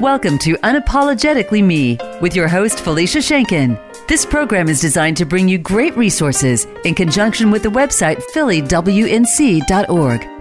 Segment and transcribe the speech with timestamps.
[0.00, 3.78] Welcome to Unapologetically Me with your host, Felicia Shankin.
[4.08, 9.64] This program is designed to bring you great resources in conjunction with the website phillywnc.org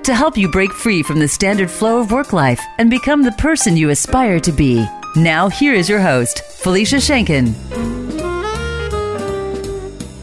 [0.03, 3.31] to help you break free from the standard flow of work life and become the
[3.33, 4.83] person you aspire to be.
[5.15, 7.53] Now, here is your host, Felicia Shankin.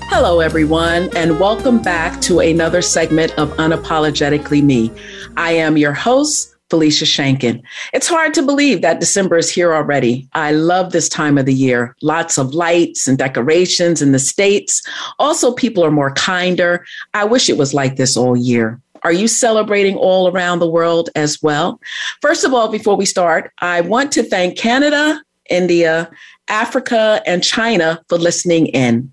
[0.08, 4.90] Hello, everyone, and welcome back to another segment of Unapologetically Me.
[5.36, 7.60] I am your host, Felicia Shankin.
[7.92, 10.28] It's hard to believe that December is here already.
[10.32, 11.94] I love this time of the year.
[12.00, 14.82] Lots of lights and decorations in the States.
[15.18, 16.86] Also, people are more kinder.
[17.12, 18.80] I wish it was like this all year.
[19.02, 21.80] Are you celebrating all around the world as well?
[22.20, 26.10] First of all, before we start, I want to thank Canada, India,
[26.48, 29.12] Africa, and China for listening in.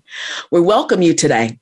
[0.50, 1.58] We welcome you today.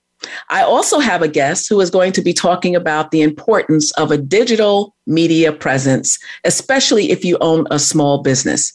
[0.49, 4.11] I also have a guest who is going to be talking about the importance of
[4.11, 8.73] a digital media presence, especially if you own a small business.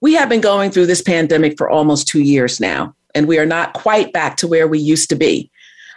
[0.00, 3.46] We have been going through this pandemic for almost two years now, and we are
[3.46, 5.50] not quite back to where we used to be.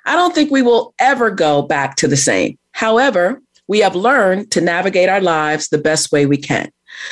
[0.06, 2.58] I don't think we will ever go back to the same.
[2.72, 6.72] However, we have learned to navigate our lives the best way we can.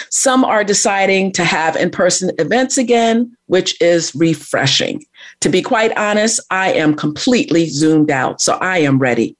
[0.10, 5.04] Some are deciding to have in person events again, which is refreshing.
[5.42, 9.36] To be quite honest, I am completely zoomed out, so I am ready.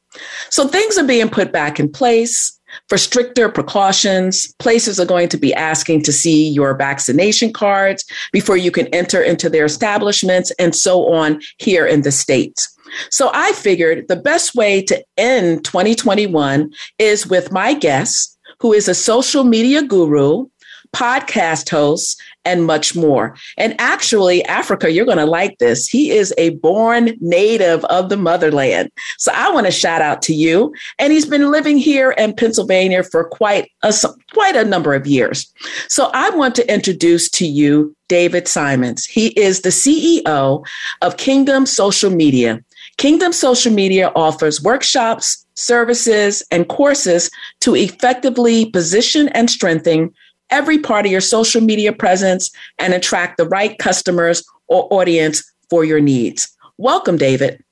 [0.50, 2.58] So things are being put back in place
[2.90, 4.54] for stricter precautions.
[4.60, 9.22] Places are going to be asking to see your vaccination cards before you can enter
[9.22, 12.74] into their establishments and so on here in the States.
[13.12, 18.88] So I figured the best way to end 2021 is with my guest, who is
[18.88, 20.46] a social media guru,
[20.94, 23.36] podcast host, and much more.
[23.58, 25.86] And actually, Africa, you're going to like this.
[25.86, 28.90] He is a born native of the motherland.
[29.18, 30.74] So I want to shout out to you.
[30.98, 33.94] And he's been living here in Pennsylvania for quite a,
[34.34, 35.54] quite a number of years.
[35.90, 39.06] So I want to introduce to you David Simons.
[39.06, 40.66] He is the CEO
[41.02, 42.64] of Kingdom Social Media.
[42.98, 50.14] Kingdom Social Media offers workshops, services, and courses to effectively position and strengthen
[50.50, 55.84] every part of your social media presence and attract the right customers or audience for
[55.84, 56.56] your needs.
[56.78, 57.64] Welcome, David.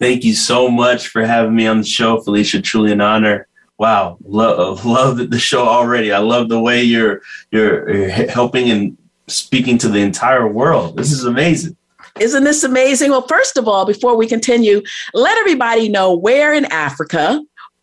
[0.00, 2.60] Thank you so much for having me on the show, Felicia.
[2.60, 3.46] Truly an honor.
[3.78, 6.12] Wow, love love the show already.
[6.12, 10.96] I love the way you're you're, you're helping and speaking to the entire world.
[10.96, 11.76] This is amazing.
[12.20, 13.10] Isn't this amazing?
[13.10, 14.82] Well, first of all, before we continue,
[15.14, 17.40] let everybody know where in Africa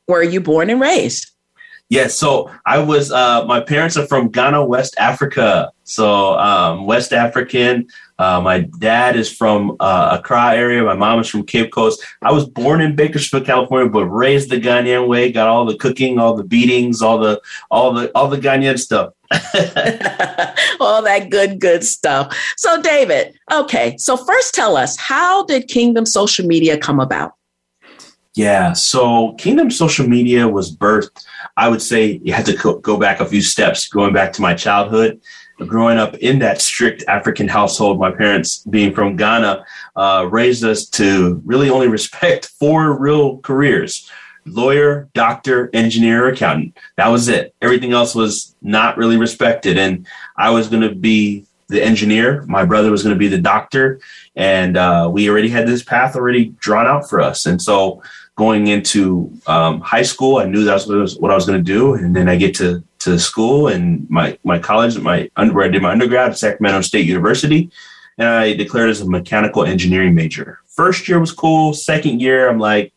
[0.07, 1.30] were you born and raised?
[1.91, 3.11] Yes, yeah, so I was.
[3.11, 5.73] Uh, my parents are from Ghana, West Africa.
[5.83, 7.87] So um, West African.
[8.17, 10.81] Uh, my dad is from uh, Accra area.
[10.85, 12.01] My mom is from Cape Coast.
[12.21, 15.33] I was born in Bakersfield, California, but raised the Ghanaian way.
[15.33, 19.11] Got all the cooking, all the beatings, all the all the all the Ghanaian stuff.
[20.79, 22.33] all that good, good stuff.
[22.55, 23.97] So, David, okay.
[23.97, 27.33] So, first, tell us how did Kingdom Social Media come about?
[28.35, 31.25] Yeah, so Kingdom Social Media was birthed.
[31.57, 34.53] I would say you had to go back a few steps, going back to my
[34.53, 35.19] childhood.
[35.67, 39.63] Growing up in that strict African household, my parents, being from Ghana,
[39.95, 44.09] uh, raised us to really only respect four real careers
[44.45, 46.77] lawyer, doctor, engineer, accountant.
[46.97, 47.53] That was it.
[47.61, 49.77] Everything else was not really respected.
[49.77, 52.43] And I was going to be the engineer.
[52.47, 53.99] My brother was going to be the doctor.
[54.35, 57.45] And uh, we already had this path already drawn out for us.
[57.45, 58.01] And so
[58.35, 61.93] going into um, high school, I knew that was what I was going to do,
[61.93, 65.81] and then I get to to school and my my college, my where I did
[65.81, 67.71] my undergrad at Sacramento State University,
[68.17, 70.59] and I declared as a mechanical engineering major.
[70.67, 71.73] First year was cool.
[71.73, 72.93] Second year, I'm like,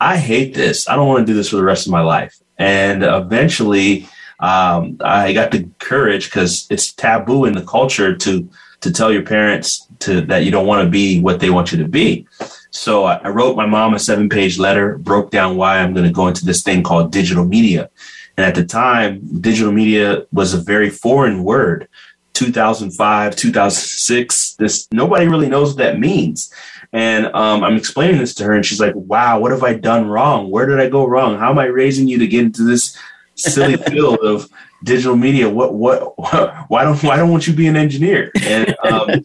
[0.00, 0.88] I hate this.
[0.88, 2.38] I don't want to do this for the rest of my life.
[2.58, 4.08] And eventually,
[4.40, 8.48] um, I got the courage because it's taboo in the culture to
[8.80, 11.78] to tell your parents to that you don't want to be what they want you
[11.78, 12.26] to be.
[12.70, 16.12] So I wrote my mom a seven page letter, broke down why I'm going to
[16.12, 17.90] go into this thing called digital media.
[18.36, 21.88] And at the time, digital media was a very foreign word.
[22.34, 26.52] 2005, 2006, this nobody really knows what that means.
[26.92, 30.06] And um, I'm explaining this to her, and she's like, "Wow, what have I done
[30.06, 30.50] wrong?
[30.50, 31.38] Where did I go wrong?
[31.38, 32.96] How am I raising you to get into this
[33.36, 34.48] silly field of
[34.84, 35.48] digital media?
[35.48, 39.24] What, what, what, why don't, why don't you be an engineer?" And um,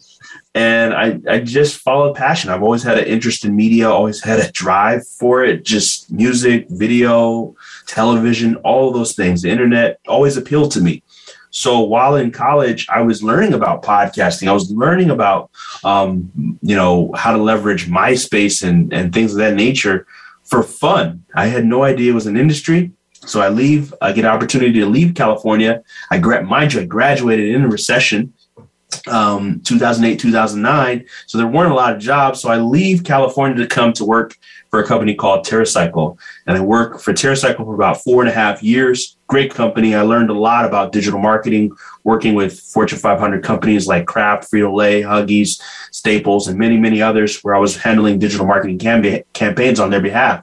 [0.54, 2.50] and I, I just followed passion.
[2.50, 5.64] I've always had an interest in media, always had a drive for it.
[5.64, 7.56] Just music, video,
[7.86, 9.42] television, all those things.
[9.42, 11.02] The internet always appealed to me.
[11.50, 14.48] So while in college, I was learning about podcasting.
[14.48, 15.50] I was learning about,
[15.84, 20.06] um, you know, how to leverage MySpace and, and things of that nature
[20.44, 21.24] for fun.
[21.34, 22.92] I had no idea it was an industry.
[23.12, 25.82] So I leave, I get an opportunity to leave California.
[26.10, 28.32] I gra- mind you, I graduated in a recession,
[29.08, 31.06] um, 2008, 2009.
[31.26, 32.40] So there weren't a lot of jobs.
[32.40, 34.36] So I leave California to come to work
[34.70, 36.18] for a company called TerraCycle.
[36.46, 39.18] And I work for TerraCycle for about four and a half years.
[39.26, 39.94] Great company.
[39.94, 41.72] I learned a lot about digital marketing,
[42.04, 45.60] working with Fortune 500 companies like Kraft, Frito-Lay, Huggies,
[45.90, 50.00] Staples, and many, many others where I was handling digital marketing cam- campaigns on their
[50.00, 50.42] behalf.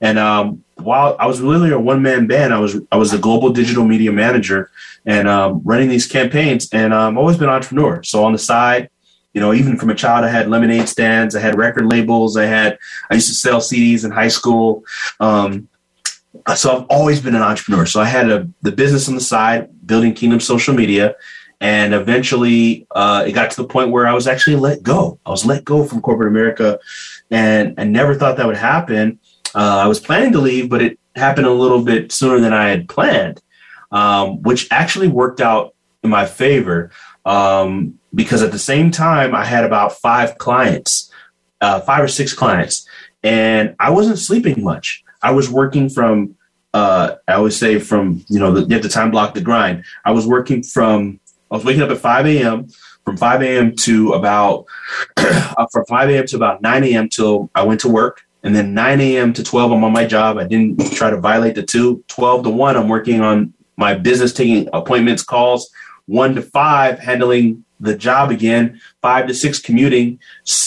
[0.00, 3.18] And um, while I was really a one man band, I was I was a
[3.18, 4.70] global digital media manager
[5.06, 6.68] and um, running these campaigns.
[6.72, 8.02] And um, I've always been an entrepreneur.
[8.02, 8.90] So on the side,
[9.32, 12.46] you know, even from a child, I had lemonade stands, I had record labels, I
[12.46, 12.78] had
[13.10, 14.84] I used to sell CDs in high school.
[15.20, 15.68] Um,
[16.56, 17.86] so I've always been an entrepreneur.
[17.86, 21.14] So I had a, the business on the side, building Kingdom Social Media,
[21.60, 25.18] and eventually uh, it got to the point where I was actually let go.
[25.24, 26.78] I was let go from corporate America,
[27.30, 29.18] and I never thought that would happen.
[29.54, 32.68] Uh, I was planning to leave, but it happened a little bit sooner than I
[32.68, 33.40] had planned,
[33.92, 36.90] um, which actually worked out in my favor
[37.24, 41.10] um, because at the same time I had about five clients,
[41.60, 42.86] uh, five or six clients,
[43.22, 45.02] and I wasn't sleeping much.
[45.22, 46.36] I was working from,
[46.74, 49.84] uh, I always say from you know the, you have to time block the grind.
[50.04, 52.68] I was working from I was waking up at 5 a.m.
[53.04, 53.76] From 5 a.m.
[53.76, 54.66] to about
[55.16, 56.26] from 5 a.m.
[56.26, 57.08] to about 9 a.m.
[57.08, 58.22] till I went to work.
[58.44, 59.32] And then 9 a.m.
[59.32, 60.36] to 12, I'm on my job.
[60.36, 62.04] I didn't try to violate the two.
[62.08, 65.70] 12 to 1, I'm working on my business, taking appointments, calls.
[66.06, 68.80] 1 to 5, handling the job again.
[69.00, 70.20] 5 to 6, commuting.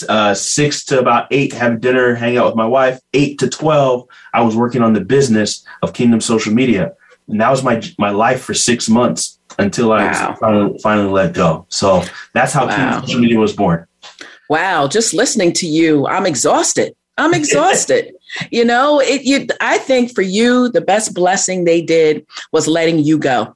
[0.10, 3.00] Uh, 6 to about 8, having dinner, hang out with my wife.
[3.14, 6.94] 8 to 12, I was working on the business of Kingdom Social Media.
[7.28, 10.38] And that was my, my life for six months until I wow.
[10.40, 11.68] finally, finally let go.
[11.70, 12.04] So
[12.34, 12.76] that's how wow.
[12.76, 13.86] Kingdom Social Media was born.
[14.50, 14.88] Wow.
[14.88, 16.96] Just listening to you, I'm exhausted.
[17.18, 18.14] I'm exhausted.
[18.52, 23.00] you know, it you I think for you the best blessing they did was letting
[23.00, 23.56] you go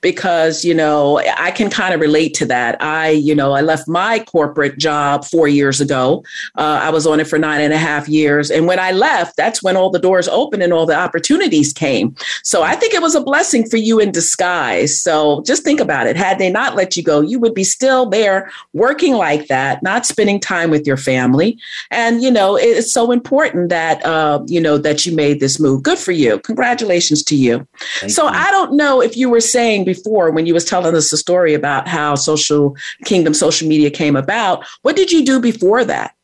[0.00, 2.80] because you know i can kind of relate to that.
[2.82, 6.24] I you know i left my corporate job four years ago.
[6.56, 8.50] Uh, i was on it for nine and a half years.
[8.50, 12.14] And when i left that's when all the doors opened and all the opportunities came.
[12.42, 15.00] So i think it was a blessing for you in disguise.
[15.00, 16.16] So just think about it.
[16.16, 20.06] Had they not let you go you would be still there working like that not
[20.06, 21.58] spending time with your family.
[21.90, 25.82] And you know it's so important that uh, you know that you made this move.
[25.82, 26.38] Good for you.
[26.40, 27.66] Congratulations to you.
[28.00, 28.30] Thank so you.
[28.34, 31.16] i don't know if you were saying saying before when you was telling us the
[31.16, 32.74] story about how social
[33.04, 36.14] kingdom social media came about what did you do before that?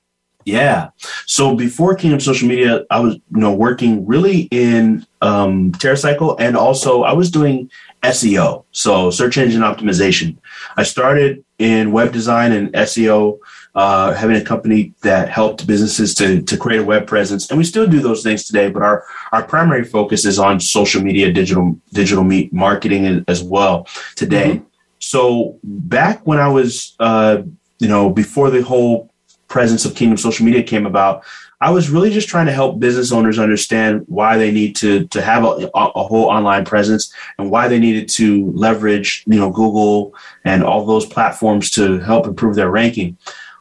[0.46, 0.90] Yeah.
[1.26, 6.56] So before kingdom social media i was you know working really in um TerraCycle and
[6.56, 7.70] also i was doing
[8.02, 10.36] seo so search engine optimization.
[10.76, 13.38] I started in web design and seo
[13.74, 17.50] uh, having a company that helped businesses to, to create a web presence.
[17.50, 21.02] And we still do those things today, but our, our primary focus is on social
[21.02, 24.56] media, digital, digital meet marketing as well today.
[24.56, 24.64] Mm-hmm.
[25.00, 27.42] So back when I was, uh,
[27.78, 29.12] you know, before the whole
[29.48, 31.24] presence of Kingdom social media came about,
[31.60, 35.22] I was really just trying to help business owners understand why they need to to
[35.22, 40.14] have a, a, whole online presence and why they needed to leverage, you know, Google
[40.44, 43.16] and all those platforms to help improve their ranking.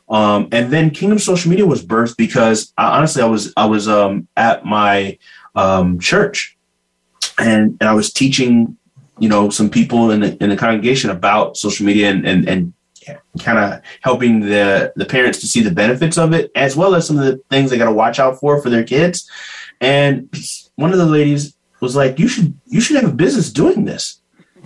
[0.10, 3.88] Um, and then Kingdom Social Media was birthed because uh, honestly, I was I was
[3.88, 5.18] um, at my
[5.56, 6.58] um, church,
[7.38, 8.78] and and I was teaching,
[9.20, 12.74] you know, some people in the in the congregation about social media and and, and
[13.40, 17.08] kind of helping the the parents to see the benefits of it, as well as
[17.08, 19.30] some of the things they got to watch out for for their kids.
[19.82, 20.34] And
[20.76, 24.20] one of the ladies was like, "You should you should have a business doing this."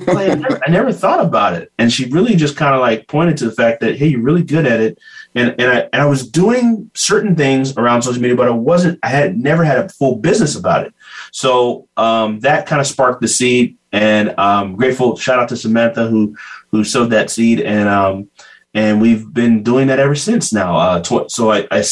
[0.07, 3.37] I, never, I never thought about it, and she really just kind of like pointed
[3.37, 4.99] to the fact that, "Hey, you're really good at it."
[5.37, 8.99] And and I, and I was doing certain things around social media, but I wasn't.
[9.03, 10.93] I had never had a full business about it.
[11.31, 15.15] So um, that kind of sparked the seed, and I'm grateful.
[15.15, 16.35] Shout out to Samantha who
[16.71, 18.29] who sowed that seed, and um,
[18.73, 20.51] and we've been doing that ever since.
[20.51, 21.83] Now, uh, tw- so I, I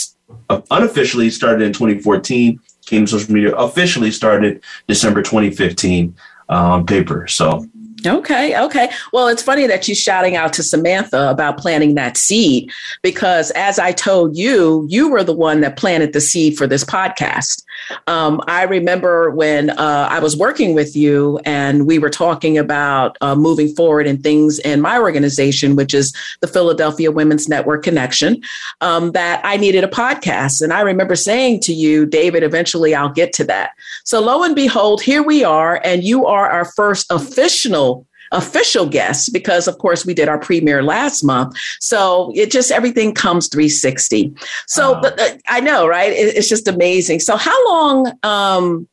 [0.72, 2.60] unofficially started in 2014.
[2.86, 6.16] Kingdom Social Media officially started December 2015
[6.50, 7.28] um, paper.
[7.28, 7.66] So
[8.06, 8.90] Okay, okay.
[9.12, 12.72] Well, it's funny that you're shouting out to Samantha about planting that seed
[13.02, 16.84] because, as I told you, you were the one that planted the seed for this
[16.84, 17.64] podcast.
[18.08, 23.18] Um, I remember when uh, I was working with you and we were talking about
[23.22, 28.42] uh, moving forward and things in my organization, which is the Philadelphia Women's Network Connection,
[28.82, 30.62] um, that I needed a podcast.
[30.62, 33.72] And I remember saying to you, David, eventually I'll get to that.
[34.04, 37.95] So lo and behold, here we are, and you are our first official
[38.32, 43.14] official guests because of course we did our premiere last month so it just everything
[43.14, 44.34] comes 360
[44.68, 48.88] so but uh, i know right it, it's just amazing so how long um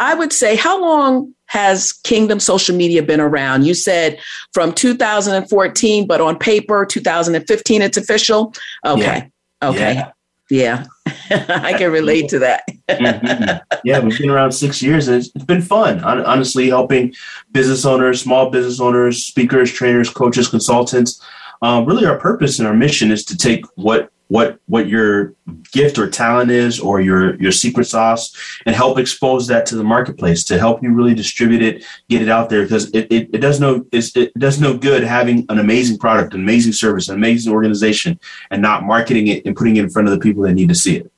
[0.00, 3.66] I would say, how long has Kingdom social media been around?
[3.66, 4.18] You said
[4.54, 8.54] from 2014, but on paper, 2015, it's official.
[8.84, 9.02] Okay.
[9.02, 9.68] Yeah.
[9.68, 9.94] Okay.
[9.94, 10.12] Yeah.
[10.50, 10.84] Yeah,
[11.30, 12.64] I can relate to that.
[12.88, 13.58] mm-hmm.
[13.84, 16.04] Yeah, we've been around six years and it's, it's been fun.
[16.04, 17.14] Honestly, helping
[17.52, 21.22] business owners, small business owners, speakers, trainers, coaches, consultants.
[21.62, 25.34] Um, really, our purpose and our mission is to take what what what your
[25.72, 28.32] gift or talent is or your your secret sauce
[28.64, 32.28] and help expose that to the marketplace to help you really distribute it get it
[32.28, 32.62] out there.
[32.62, 36.40] Because it, it, it does no it does no good having an amazing product an
[36.40, 38.20] amazing service an amazing organization
[38.52, 40.76] and not marketing it and putting it in front of the people that need to
[40.76, 41.10] see it.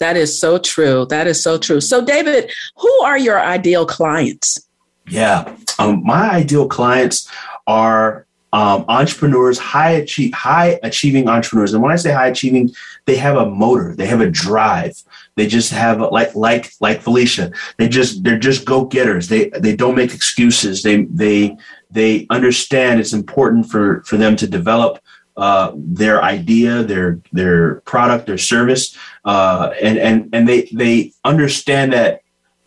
[0.00, 1.06] That is so true.
[1.10, 1.82] That is so true.
[1.82, 4.66] So david who are your ideal clients?
[5.08, 5.54] Yeah.
[5.78, 7.30] Um, my ideal clients
[7.66, 8.25] are
[8.56, 11.74] um, entrepreneurs, high achieve, high achieving entrepreneurs.
[11.74, 12.70] And when I say high achieving,
[13.04, 15.02] they have a motor, they have a drive.
[15.34, 17.52] They just have like like like Felicia.
[17.76, 19.28] They just they're just go getters.
[19.28, 20.82] They they don't make excuses.
[20.82, 21.58] They they
[21.90, 25.00] they understand it's important for for them to develop
[25.36, 28.96] uh, their idea, their their product, their service,
[29.26, 32.22] uh, and and and they they understand that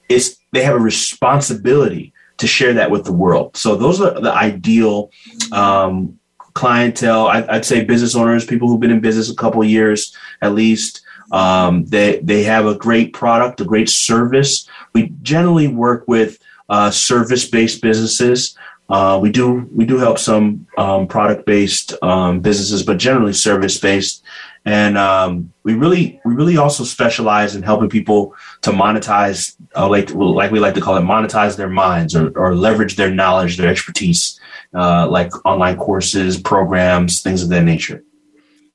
[0.07, 3.55] it's they have a responsibility to share that with the world.
[3.55, 5.11] So those are the ideal
[5.51, 6.19] um,
[6.53, 7.27] clientele.
[7.27, 11.01] I, would say business owners, people who've been in business a couple years at least.
[11.31, 14.67] Um, they they have a great product, a great service.
[14.93, 18.57] We generally work with uh, service based businesses.
[18.89, 23.77] Uh, we do we do help some um, product based um, businesses, but generally service
[23.77, 24.23] based.
[24.69, 30.13] And um, we really we really also specialize in helping people to monetize, uh, like
[30.13, 33.67] like we like to call it, monetize their minds or, or leverage their knowledge, their
[33.67, 34.39] expertise,
[34.75, 38.03] uh, like online courses, programs, things of that nature.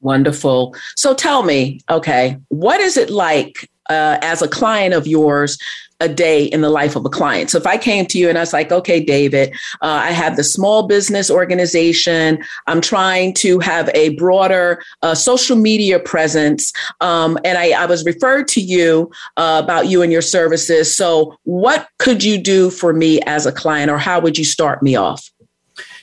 [0.01, 0.75] Wonderful.
[0.97, 5.57] So tell me, okay, what is it like uh, as a client of yours
[6.01, 7.51] a day in the life of a client.
[7.51, 10.37] So if I came to you and I was like, okay, David, uh, I have
[10.37, 12.43] the small business organization.
[12.67, 16.73] I'm trying to have a broader uh, social media presence.
[17.01, 20.95] Um, and I, I, was referred to you uh, about you and your services.
[20.95, 24.83] So what could you do for me as a client or how would you start
[24.83, 25.31] me off?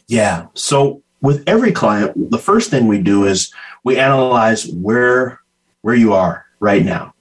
[0.07, 0.48] Yeah.
[0.53, 5.39] So with every client, the first thing we do is we analyze where
[5.81, 7.13] where you are right now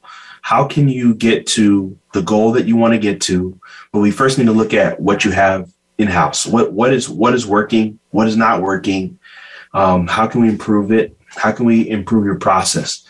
[0.42, 3.58] how can you get to the goal that you want to get to?
[3.92, 6.46] But we first need to look at what you have in house.
[6.46, 7.98] What what is what is working?
[8.10, 9.18] What is not working?
[9.72, 11.16] Um, how can we improve it?
[11.26, 13.04] How can we improve your process?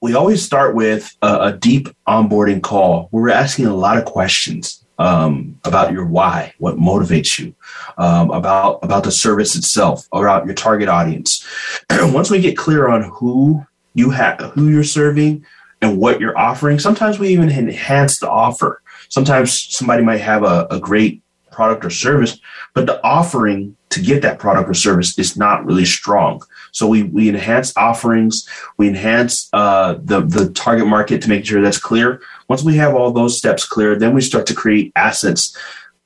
[0.00, 4.04] We always start with a, a deep onboarding call where we're asking a lot of
[4.04, 7.54] questions um, about your why, what motivates you,
[7.96, 11.46] um, about about the service itself, about your target audience.
[11.90, 13.64] Once we get clear on who
[13.94, 15.44] you have, who you're serving,
[15.80, 16.78] and what you're offering.
[16.78, 18.82] Sometimes we even enhance the offer.
[19.08, 22.38] Sometimes somebody might have a, a great product or service,
[22.74, 26.42] but the offering to get that product or service is not really strong.
[26.72, 31.60] So we we enhance offerings, we enhance uh, the the target market to make sure
[31.62, 32.20] that's clear.
[32.48, 35.56] Once we have all those steps clear, then we start to create assets.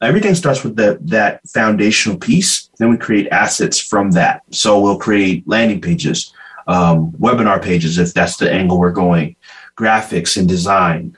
[0.01, 2.71] Everything starts with that that foundational piece.
[2.79, 4.43] Then we create assets from that.
[4.51, 6.33] So we'll create landing pages,
[6.67, 9.37] um, webinar pages if that's the angle we're going
[9.77, 11.17] graphics and design,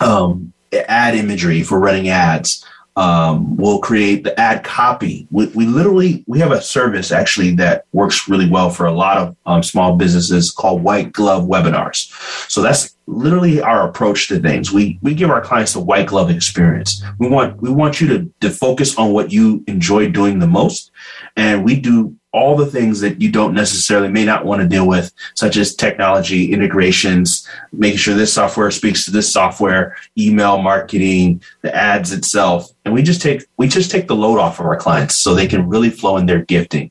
[0.00, 2.64] um, ad imagery for running ads.
[2.96, 5.28] Um, we'll create the ad copy.
[5.30, 9.18] We, we, literally we have a service actually that works really well for a lot
[9.18, 12.10] of um, small businesses called white glove webinars.
[12.50, 14.72] So that's literally our approach to things.
[14.72, 17.02] We we give our clients a white glove experience.
[17.18, 20.90] We want we want you to, to focus on what you enjoy doing the most,
[21.36, 24.86] and we do all the things that you don't necessarily may not want to deal
[24.86, 31.42] with, such as technology integrations, making sure this software speaks to this software, email marketing,
[31.62, 32.70] the ads itself.
[32.84, 35.46] And we just take we just take the load off of our clients so they
[35.46, 36.90] can really flow in their gifting.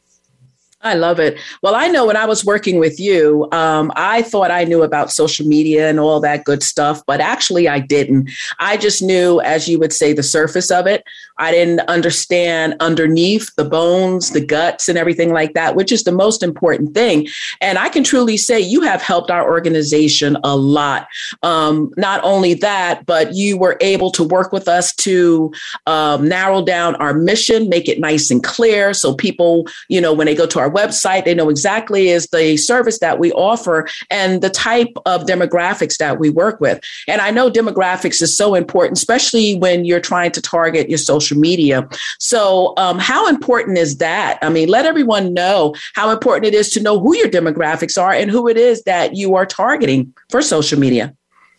[0.81, 1.37] I love it.
[1.63, 5.11] Well, I know when I was working with you, um, I thought I knew about
[5.11, 8.29] social media and all that good stuff, but actually I didn't.
[8.59, 11.03] I just knew, as you would say, the surface of it.
[11.39, 16.11] I didn't understand underneath the bones, the guts, and everything like that, which is the
[16.11, 17.27] most important thing.
[17.61, 21.07] And I can truly say you have helped our organization a lot.
[21.43, 25.51] Um, not only that, but you were able to work with us to
[25.85, 28.93] um, narrow down our mission, make it nice and clear.
[28.93, 32.57] So people, you know, when they go to our website, they know exactly is the
[32.57, 36.79] service that we offer and the type of demographics that we work with.
[37.07, 41.26] And I know demographics is so important, especially when you're trying to target your social
[41.27, 41.87] social media.
[42.19, 44.39] So, um, how important is that?
[44.41, 48.11] I mean, let everyone know how important it is to know who your demographics are
[48.11, 51.13] and who it is that you are targeting for social media.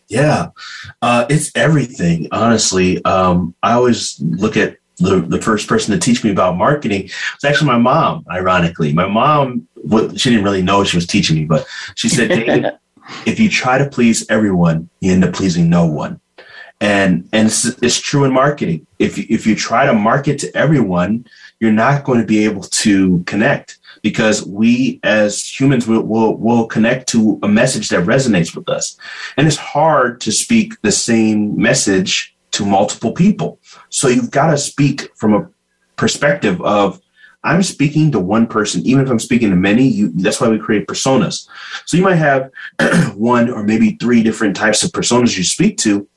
[0.07, 0.49] Yeah,
[1.03, 2.27] uh, it's everything.
[2.31, 7.03] Honestly, um, I always look at the, the first person to teach me about marketing
[7.03, 8.25] was actually my mom.
[8.29, 12.31] Ironically, my mom, what she didn't really know she was teaching me, but she said,
[13.27, 16.19] "If you try to please everyone, you end up pleasing no one."
[16.81, 18.87] And and it's, it's true in marketing.
[18.99, 21.25] If you, if you try to market to everyone,
[21.59, 26.67] you're not going to be able to connect because we as humans will, will, will
[26.67, 28.97] connect to a message that resonates with us.
[29.35, 33.59] And it's hard to speak the same message to multiple people.
[33.89, 35.49] So you've got to speak from a
[35.97, 37.01] perspective of
[37.43, 39.87] I'm speaking to one person, even if I'm speaking to many.
[39.87, 41.47] You, that's why we create personas.
[41.85, 42.51] So you might have
[43.15, 46.07] one or maybe three different types of personas you speak to,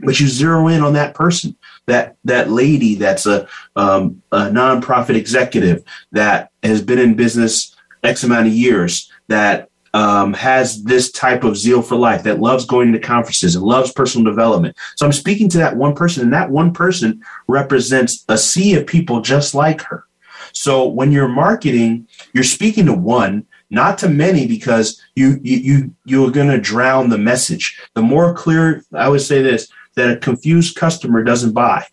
[0.00, 5.14] but you zero in on that person, that that lady that's a, um, a nonprofit
[5.14, 11.42] executive that has been in business X amount of years, that um, has this type
[11.42, 14.76] of zeal for life, that loves going to conferences and loves personal development.
[14.96, 18.86] So I'm speaking to that one person, and that one person represents a sea of
[18.86, 20.04] people just like her.
[20.52, 25.94] So when you're marketing, you're speaking to one, not to many, because you you you
[26.04, 27.80] you're going to drown the message.
[27.94, 31.84] The more clear, I would say this: that a confused customer doesn't buy.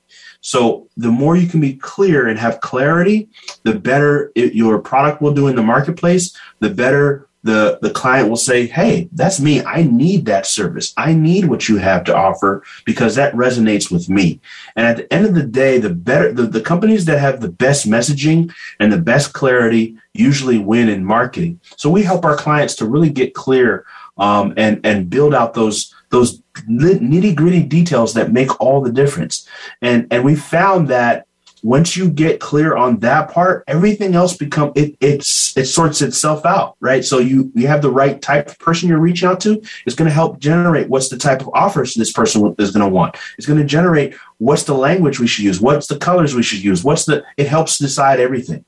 [0.41, 3.29] So the more you can be clear and have clarity,
[3.63, 8.29] the better it, your product will do in the marketplace, the better the, the client
[8.29, 9.63] will say, Hey, that's me.
[9.63, 10.93] I need that service.
[10.95, 14.39] I need what you have to offer because that resonates with me.
[14.75, 17.49] And at the end of the day, the better the, the companies that have the
[17.49, 21.59] best messaging and the best clarity usually win in marketing.
[21.75, 23.85] So we help our clients to really get clear
[24.17, 29.47] um, and and build out those those nitty gritty details that make all the difference.
[29.81, 31.27] And and we found that
[31.63, 36.45] once you get clear on that part, everything else become it it's it sorts itself
[36.45, 37.03] out, right?
[37.05, 39.61] So you you have the right type of person you're reaching out to.
[39.85, 42.93] It's going to help generate what's the type of offers this person is going to
[42.93, 43.15] want.
[43.37, 46.63] It's going to generate what's the language we should use, what's the colors we should
[46.63, 48.65] use, what's the it helps decide everything.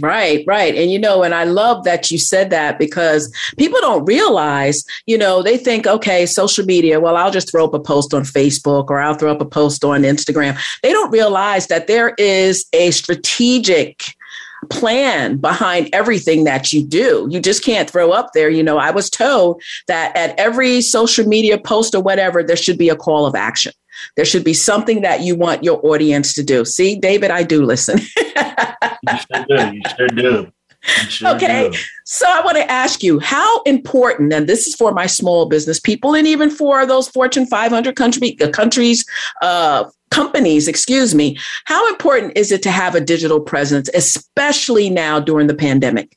[0.00, 0.74] Right, right.
[0.74, 5.16] And you know, and I love that you said that because people don't realize, you
[5.16, 8.90] know, they think, okay, social media, well, I'll just throw up a post on Facebook
[8.90, 10.58] or I'll throw up a post on Instagram.
[10.82, 14.04] They don't realize that there is a strategic
[14.70, 17.28] plan behind everything that you do.
[17.30, 18.48] You just can't throw up there.
[18.48, 22.78] You know, I was told that at every social media post or whatever, there should
[22.78, 23.72] be a call of action.
[24.16, 26.64] There should be something that you want your audience to do.
[26.64, 28.00] See, David, I do listen.
[29.02, 29.74] you sure do.
[29.74, 30.52] You sure do.
[31.08, 31.70] Sure okay.
[31.70, 31.78] Do.
[32.04, 35.80] So I want to ask you how important, and this is for my small business
[35.80, 39.04] people and even for those Fortune 500 country, uh, countries,
[39.40, 45.18] uh, companies, excuse me, how important is it to have a digital presence, especially now
[45.18, 46.16] during the pandemic?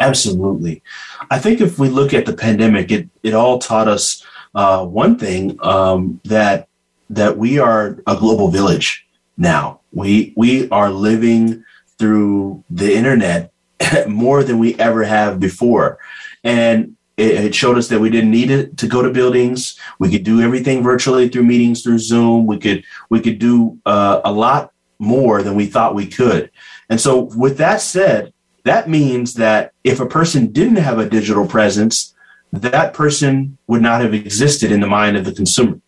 [0.00, 0.82] Absolutely.
[1.30, 5.18] I think if we look at the pandemic, it, it all taught us uh, one
[5.18, 6.68] thing um, that
[7.10, 9.80] that we are a global village now.
[9.92, 11.64] We we are living
[11.98, 13.52] through the internet
[14.08, 15.98] more than we ever have before,
[16.42, 19.78] and it, showed us that we didn't need it to go to buildings.
[19.98, 22.46] We could do everything virtually through meetings through Zoom.
[22.46, 26.50] We could we could do uh, a lot more than we thought we could.
[26.88, 28.32] And so, with that said,
[28.64, 32.14] that means that if a person didn't have a digital presence,
[32.52, 35.80] that person would not have existed in the mind of the consumer.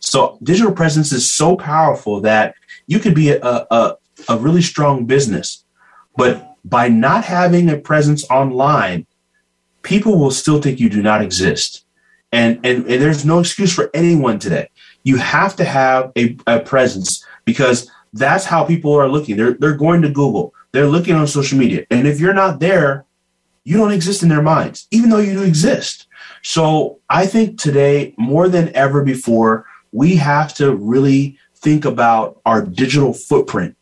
[0.00, 2.54] So digital presence is so powerful that
[2.90, 3.96] you could be a, a,
[4.28, 5.64] a really strong business,
[6.16, 9.06] but by not having a presence online,
[9.82, 11.84] people will still think you do not exist.
[12.32, 14.70] And, and, and there's no excuse for anyone today.
[15.04, 19.36] You have to have a, a presence because that's how people are looking.
[19.36, 21.86] They're, they're going to Google, they're looking on social media.
[21.92, 23.04] And if you're not there,
[23.62, 26.08] you don't exist in their minds, even though you do exist.
[26.42, 32.62] So I think today, more than ever before, we have to really think about our
[32.64, 33.76] digital footprint.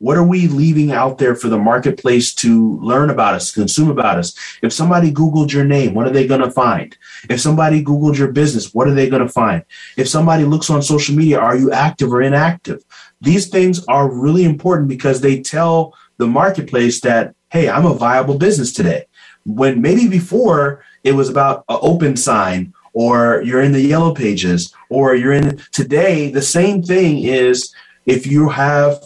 [0.00, 4.16] What are we leaving out there for the marketplace to learn about us, consume about
[4.16, 4.32] us?
[4.62, 6.96] If somebody Googled your name, what are they going to find?
[7.28, 9.64] If somebody Googled your business, what are they going to find?
[9.96, 12.84] If somebody looks on social media, are you active or inactive?
[13.20, 18.38] These things are really important because they tell the marketplace that, hey, I'm a viable
[18.38, 19.06] business today.
[19.44, 24.74] When maybe before it was about an open sign or you're in the yellow pages
[24.88, 27.72] or you're in today the same thing is
[28.06, 29.00] if you have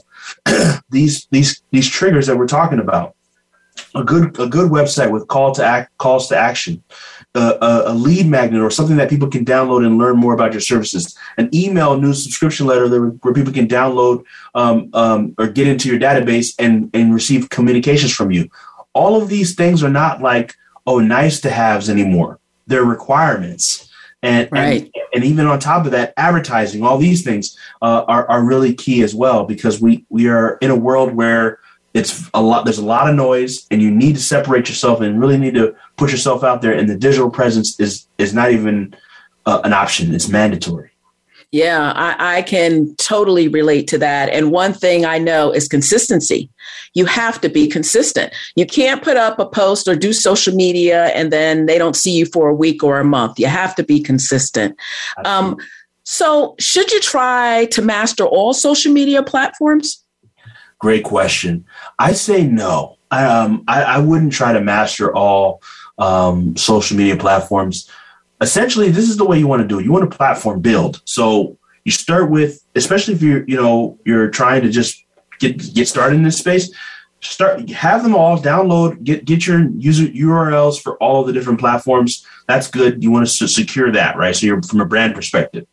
[0.91, 3.15] these these these triggers that we're talking about.
[3.95, 6.83] A good a good website with call to act calls to action
[7.35, 10.61] a, a, lead magnet or something that people can download and learn more about your
[10.61, 14.25] services an email news subscription letter that, where people can download
[14.55, 18.49] um, um, or get into your database and and receive communications from you.
[18.93, 20.55] All of these things are not like
[20.87, 22.39] oh nice to haves anymore
[22.73, 23.89] they're requirements.
[24.23, 24.83] And, right.
[24.83, 28.73] and, and even on top of that, advertising, all these things uh, are, are really
[28.75, 31.59] key as well because we, we are in a world where
[31.95, 35.21] it's a lot there's a lot of noise and you need to separate yourself and
[35.21, 38.95] really need to put yourself out there and the digital presence is is not even
[39.45, 40.15] uh, an option.
[40.15, 40.92] It's mandatory
[41.53, 44.29] yeah I, I can totally relate to that.
[44.31, 46.51] And one thing i know is consistency.
[46.95, 48.33] You have to be consistent.
[48.57, 52.13] You can't put up a post or do social media and then they don't see
[52.13, 53.39] you for a week or a month.
[53.39, 54.77] You have to be consistent.
[55.25, 55.57] Um,
[56.05, 60.03] so should you try to master all social media platforms?
[60.79, 61.65] Great question.
[61.99, 62.99] I say no.
[63.13, 65.63] Um, I, I, wouldn't try to master all
[65.99, 67.89] um, social media platforms.
[68.43, 69.85] Essentially, this is the way you want to do it.
[69.85, 71.01] You want a platform build.
[71.05, 75.05] So you start with, especially if you're, you know, you're trying to just
[75.39, 76.75] get get started in this space.
[77.21, 82.27] Start have them all download, get get your user URLs for all the different platforms.
[82.49, 83.03] That's good.
[83.03, 84.35] You want to secure that, right?
[84.35, 85.67] So you're from a brand perspective.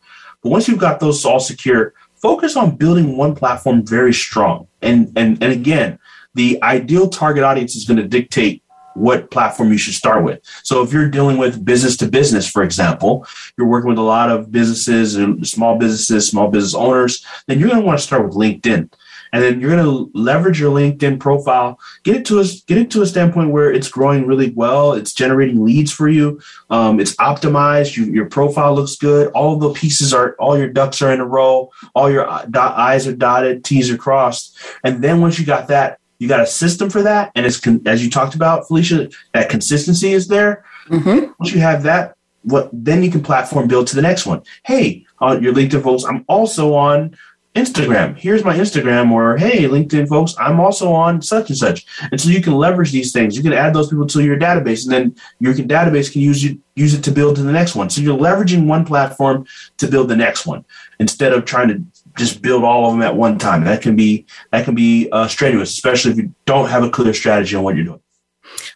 [0.44, 4.68] But once you've got those all secure, focus on building one platform very strong.
[4.84, 5.98] And and and again,
[6.36, 8.64] the ideal target audience is going to dictate
[9.00, 10.40] what platform you should start with.
[10.64, 13.26] So if you're dealing with business to business, for example,
[13.58, 17.70] you're working with a lot of businesses and small businesses, small business owners, then you're
[17.70, 18.90] going to want to start with LinkedIn
[19.32, 22.92] and then you're going to leverage your LinkedIn profile, get it to us, get it
[22.92, 27.16] to a standpoint where it's growing really well, it's generating leads for you, um, it's
[27.18, 31.20] optimized, you, your profile looks good, all the pieces are, all your ducks are in
[31.20, 35.46] a row, all your dot, I's are dotted, T's are crossed, and then once you
[35.46, 38.68] got that, you got a system for that, and it's con- as you talked about,
[38.68, 40.66] Felicia, that consistency is there.
[40.90, 41.32] Mm-hmm.
[41.40, 44.44] Once you have that, what then you can platform build to the next one.
[44.64, 47.16] Hey, on your LinkedIn folks, I'm also on
[47.56, 48.18] Instagram.
[48.18, 51.86] Here's my Instagram, or hey, LinkedIn folks, I'm also on such and such.
[52.12, 53.36] And so you can leverage these things.
[53.36, 56.58] You can add those people to your database, and then your database can use it
[56.76, 57.90] use it to build to the next one.
[57.90, 59.46] So you're leveraging one platform
[59.78, 60.64] to build the next one
[61.00, 61.84] instead of trying to
[62.20, 63.64] just build all of them at one time.
[63.64, 67.14] That can be that can be uh, strenuous, especially if you don't have a clear
[67.14, 68.02] strategy on what you're doing.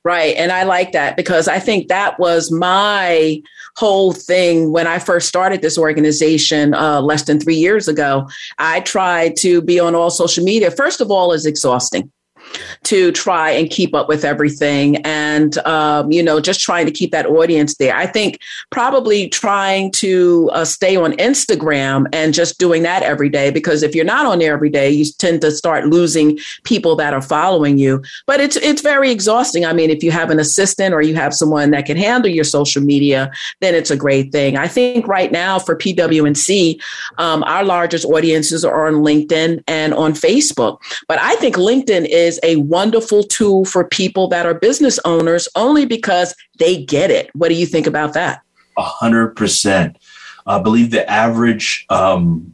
[0.03, 0.35] Right.
[0.35, 3.41] And I like that because I think that was my
[3.75, 8.27] whole thing when I first started this organization uh, less than three years ago.
[8.57, 10.71] I tried to be on all social media.
[10.71, 12.11] First of all, is exhausting
[12.83, 17.11] to try and keep up with everything and um, you know just trying to keep
[17.11, 17.95] that audience there.
[17.95, 18.39] I think
[18.69, 23.95] probably trying to uh, stay on instagram and just doing that every day because if
[23.95, 27.77] you're not on there every day you tend to start losing people that are following
[27.77, 28.03] you.
[28.25, 29.65] But it's it's very exhausting.
[29.65, 32.43] I mean if you have an assistant or you have someone that can handle your
[32.43, 34.57] social media then it's a great thing.
[34.57, 36.81] I think right now for pwnc
[37.17, 40.79] um, our largest audiences are on linkedin and on facebook.
[41.07, 45.85] But i think linkedin is a wonderful tool for people that are business owners only
[45.85, 47.29] because they get it.
[47.33, 48.41] What do you think about that?
[48.77, 49.97] A hundred percent.
[50.45, 52.53] I believe the average um,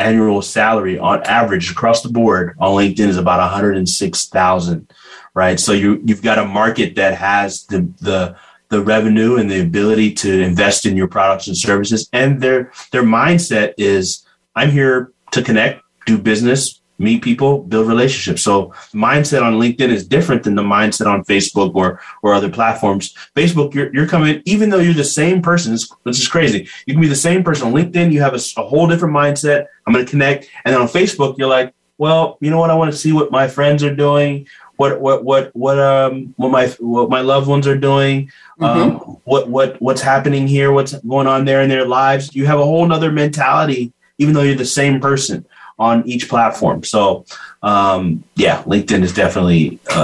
[0.00, 4.92] annual salary on average across the board on LinkedIn is about 106,000,
[5.34, 5.60] right?
[5.60, 8.36] So you, you've got a market that has the, the,
[8.70, 12.08] the revenue and the ability to invest in your products and services.
[12.12, 14.26] And their, their mindset is
[14.56, 18.42] I'm here to connect, do business, meet people, build relationships.
[18.42, 23.14] So mindset on LinkedIn is different than the mindset on Facebook or or other platforms.
[23.34, 26.68] Facebook, you're, you're coming, even though you're the same person, this is crazy.
[26.86, 28.12] You can be the same person on LinkedIn.
[28.12, 29.66] You have a, a whole different mindset.
[29.86, 30.48] I'm going to connect.
[30.64, 32.70] And then on Facebook, you're like, well, you know what?
[32.70, 34.46] I want to see what my friends are doing.
[34.76, 38.30] What, what, what, what, um, what my, what my loved ones are doing.
[38.58, 38.64] Mm-hmm.
[38.64, 40.72] Um, what, what, what's happening here?
[40.72, 42.34] What's going on there in their lives?
[42.34, 45.46] You have a whole nother mentality, even though you're the same person
[45.80, 46.84] on each platform.
[46.84, 47.24] So,
[47.62, 50.00] um, yeah, LinkedIn is definitely a,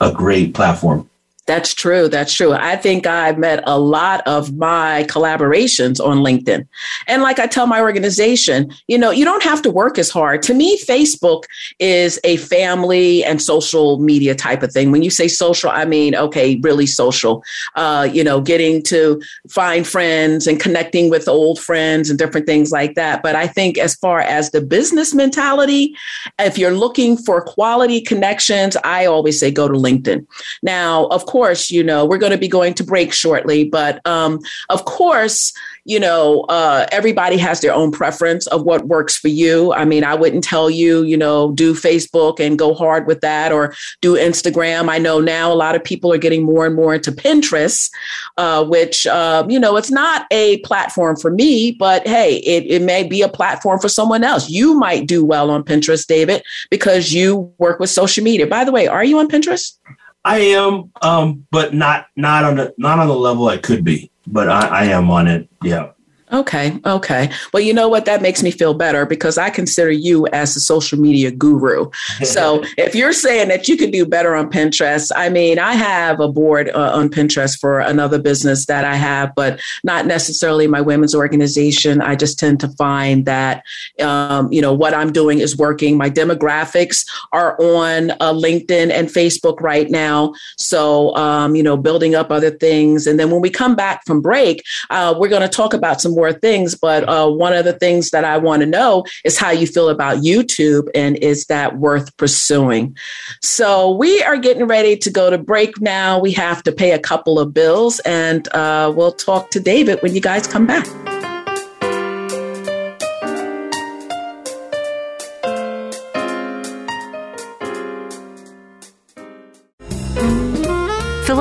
[0.00, 1.10] a, a great platform.
[1.46, 2.08] That's true.
[2.08, 2.52] That's true.
[2.52, 6.68] I think I've met a lot of my collaborations on LinkedIn.
[7.08, 10.42] And like I tell my organization, you know, you don't have to work as hard.
[10.44, 11.42] To me, Facebook
[11.80, 14.92] is a family and social media type of thing.
[14.92, 17.42] When you say social, I mean, okay, really social.
[17.74, 22.70] Uh, you know, getting to find friends and connecting with old friends and different things
[22.70, 23.20] like that.
[23.20, 25.96] But I think as far as the business mentality,
[26.38, 30.24] if you're looking for quality connections, I always say go to LinkedIn.
[30.62, 31.31] Now, of course,
[31.70, 35.52] you know, we're going to be going to break shortly, but um, of course,
[35.84, 39.72] you know, uh, everybody has their own preference of what works for you.
[39.72, 43.50] I mean, I wouldn't tell you, you know, do Facebook and go hard with that
[43.50, 44.88] or do Instagram.
[44.88, 47.90] I know now a lot of people are getting more and more into Pinterest,
[48.36, 52.82] uh, which, uh, you know, it's not a platform for me, but hey, it, it
[52.82, 54.48] may be a platform for someone else.
[54.48, 58.46] You might do well on Pinterest, David, because you work with social media.
[58.46, 59.76] By the way, are you on Pinterest?
[60.24, 64.10] I am, um, but not not on the not on the level I could be.
[64.26, 65.48] but I, I am on it.
[65.62, 65.92] Yeah.
[66.32, 66.80] Okay.
[66.86, 67.30] Okay.
[67.52, 68.06] Well, you know what?
[68.06, 71.90] That makes me feel better because I consider you as a social media guru.
[72.22, 76.20] so if you're saying that you could do better on Pinterest, I mean, I have
[76.20, 80.80] a board uh, on Pinterest for another business that I have, but not necessarily my
[80.80, 82.00] women's organization.
[82.00, 83.62] I just tend to find that,
[84.00, 85.98] um, you know, what I'm doing is working.
[85.98, 90.32] My demographics are on uh, LinkedIn and Facebook right now.
[90.56, 93.06] So, um, you know, building up other things.
[93.06, 96.12] And then when we come back from break, uh, we're going to talk about some
[96.12, 99.36] more more things, but uh, one of the things that I want to know is
[99.36, 102.96] how you feel about YouTube and is that worth pursuing?
[103.40, 106.20] So we are getting ready to go to break now.
[106.20, 110.14] We have to pay a couple of bills, and uh, we'll talk to David when
[110.14, 110.86] you guys come back.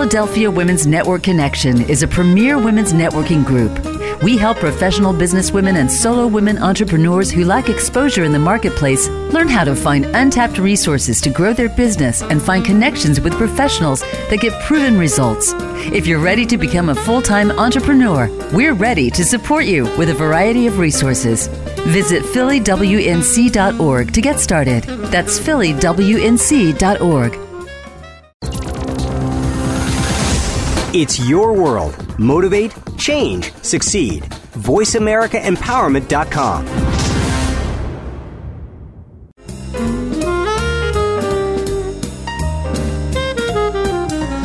[0.02, 3.72] Philadelphia Women's Network Connection is a premier women's networking group
[4.24, 9.48] we help professional businesswomen and solo women entrepreneurs who lack exposure in the marketplace learn
[9.48, 14.40] how to find untapped resources to grow their business and find connections with professionals that
[14.40, 15.54] get proven results.
[15.92, 20.10] If you're ready to become a full time entrepreneur, we're ready to support you with
[20.10, 21.48] a variety of resources.
[21.88, 24.84] Visit phillywnc.org to get started.
[24.84, 27.51] That's phillywnc.org.
[30.94, 32.20] It's your world.
[32.20, 34.24] Motivate Change, succeed.
[34.54, 36.68] VoiceAmericaEmpowerment.com.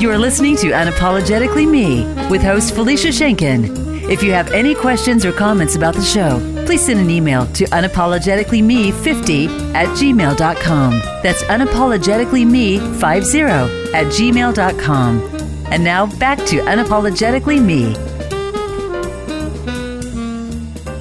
[0.00, 3.84] You are listening to Unapologetically Me with host Felicia Schenken.
[4.08, 7.64] If you have any questions or comments about the show, please send an email to
[7.64, 10.92] unapologeticallyme50 at gmail.com.
[11.22, 15.35] That's unapologeticallyme50 at gmail.com.
[15.70, 18.05] And now back to Unapologetically Me.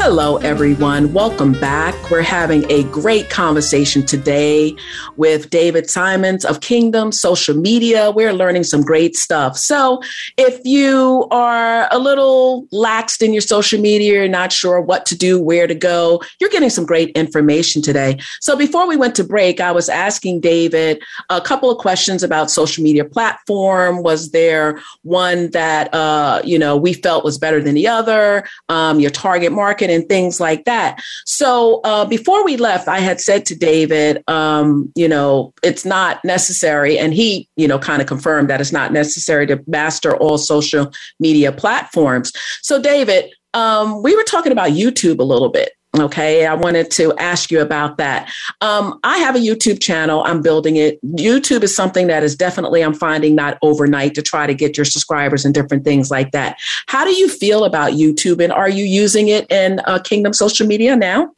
[0.07, 1.13] Hello, everyone.
[1.13, 1.95] Welcome back.
[2.11, 4.75] We're having a great conversation today
[5.17, 8.11] with David Simons of Kingdom Social Media.
[8.11, 9.57] We're learning some great stuff.
[9.57, 10.03] So,
[10.37, 15.17] if you are a little laxed in your social media, you're not sure what to
[15.17, 18.19] do, where to go, you're getting some great information today.
[18.41, 22.51] So, before we went to break, I was asking David a couple of questions about
[22.51, 24.03] social media platform.
[24.03, 28.47] Was there one that uh, you know we felt was better than the other?
[28.69, 31.01] Um, your target market and things like that.
[31.25, 36.23] So uh, before we left, I had said to David, um, you know, it's not
[36.23, 36.99] necessary.
[36.99, 40.91] And he, you know, kind of confirmed that it's not necessary to master all social
[41.19, 42.31] media platforms.
[42.61, 45.71] So, David, um, we were talking about YouTube a little bit.
[45.99, 48.31] Okay, I wanted to ask you about that.
[48.61, 50.23] Um, I have a YouTube channel.
[50.23, 51.01] I'm building it.
[51.03, 54.85] YouTube is something that is definitely I'm finding not overnight to try to get your
[54.85, 56.57] subscribers and different things like that.
[56.87, 60.67] How do you feel about YouTube, and are you using it in uh, Kingdom Social
[60.67, 61.31] Media now?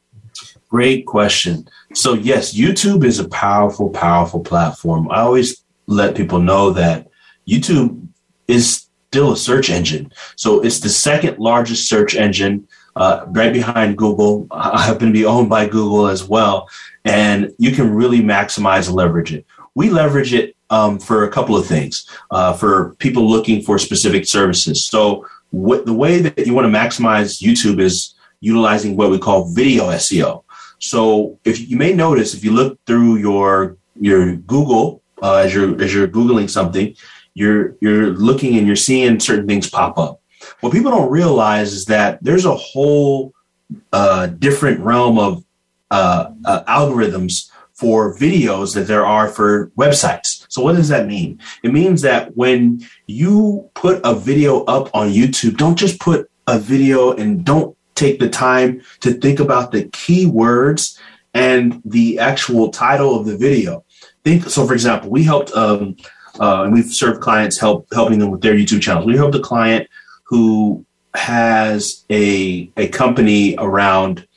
[0.69, 1.67] Great question.
[1.93, 5.09] So yes, YouTube is a powerful, powerful platform.
[5.11, 7.07] I always let people know that
[7.47, 8.07] YouTube
[8.47, 10.11] is still a search engine.
[10.35, 12.67] So it's the second largest search engine
[12.97, 14.47] uh, right behind Google.
[14.51, 16.67] I happen to be owned by Google as well.
[17.05, 19.45] And you can really maximize and leverage it.
[19.75, 24.25] We leverage it um, for a couple of things uh, for people looking for specific
[24.25, 24.85] services.
[24.85, 29.53] So, what, the way that you want to maximize YouTube is utilizing what we call
[29.53, 30.43] video SEO.
[30.79, 35.81] So, if you may notice, if you look through your your Google uh, as you're
[35.81, 36.95] as you're googling something,
[37.33, 40.21] you're you're looking and you're seeing certain things pop up.
[40.61, 43.33] What people don't realize is that there's a whole
[43.93, 45.43] uh, different realm of
[45.91, 50.45] uh, uh, algorithms for videos that there are for websites.
[50.49, 51.39] So, what does that mean?
[51.63, 56.57] It means that when you put a video up on YouTube, don't just put a
[56.57, 60.97] video and don't take the time to think about the keywords
[61.33, 63.83] and the actual title of the video.
[64.23, 64.65] Think so.
[64.65, 65.95] For example, we helped, um,
[66.39, 69.05] uh, and we've served clients help helping them with their YouTube channels.
[69.05, 69.87] We helped a client
[70.27, 74.27] who has a a company around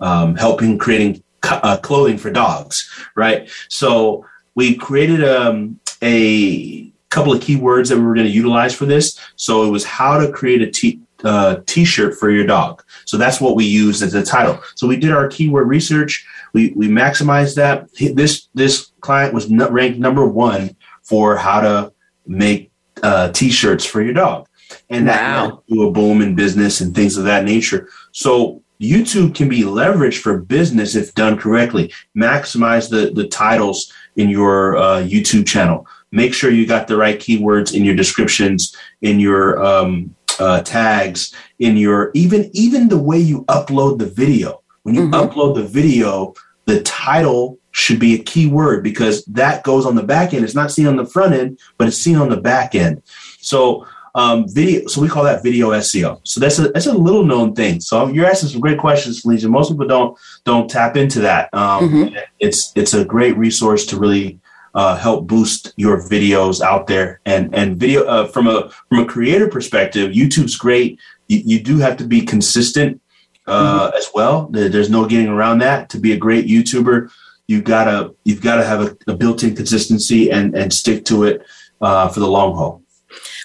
[0.00, 3.50] um, helping creating uh, clothing for dogs, right?
[3.68, 8.86] So we created um, a couple of keywords that we were going to utilize for
[8.86, 9.18] this.
[9.36, 12.82] So it was how to create a t uh, t-shirt for your dog.
[13.04, 14.62] So that's what we used as the title.
[14.76, 16.26] So we did our keyword research.
[16.52, 17.92] We we maximized that.
[17.94, 21.92] This this client was ranked number one for how to
[22.26, 22.70] make
[23.02, 24.46] uh, t-shirts for your dog
[24.88, 25.62] and that wow.
[25.68, 27.88] to a boom in business and things of that nature.
[28.12, 31.92] So YouTube can be leveraged for business if done correctly.
[32.16, 35.86] Maximize the the titles in your uh, YouTube channel.
[36.12, 41.34] Make sure you got the right keywords in your descriptions, in your um, uh, tags
[41.58, 44.62] in your even even the way you upload the video.
[44.82, 45.14] When you mm-hmm.
[45.14, 50.02] upload the video, the title should be a key word because that goes on the
[50.02, 50.44] back end.
[50.44, 53.02] It's not seen on the front end, but it's seen on the back end.
[53.38, 56.20] So um, video, so we call that video SEO.
[56.24, 57.80] So that's a that's a little known thing.
[57.80, 59.48] So you're asking some great questions, Felicia.
[59.48, 61.52] Most people don't don't tap into that.
[61.52, 62.16] Um, mm-hmm.
[62.38, 64.40] It's it's a great resource to really
[64.74, 67.20] uh, help boost your videos out there.
[67.24, 70.98] And and video uh, from a from a creator perspective, YouTube's great.
[71.28, 73.00] You, you do have to be consistent
[73.46, 73.96] uh, mm-hmm.
[73.96, 74.48] as well.
[74.50, 75.90] There's no getting around that.
[75.90, 77.10] To be a great YouTuber,
[77.46, 81.42] you gotta you've got to have a, a, built-in consistency and and stick to it
[81.80, 82.82] uh, for the long haul.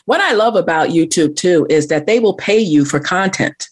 [0.06, 3.70] What I love about YouTube too is that they will pay you for content.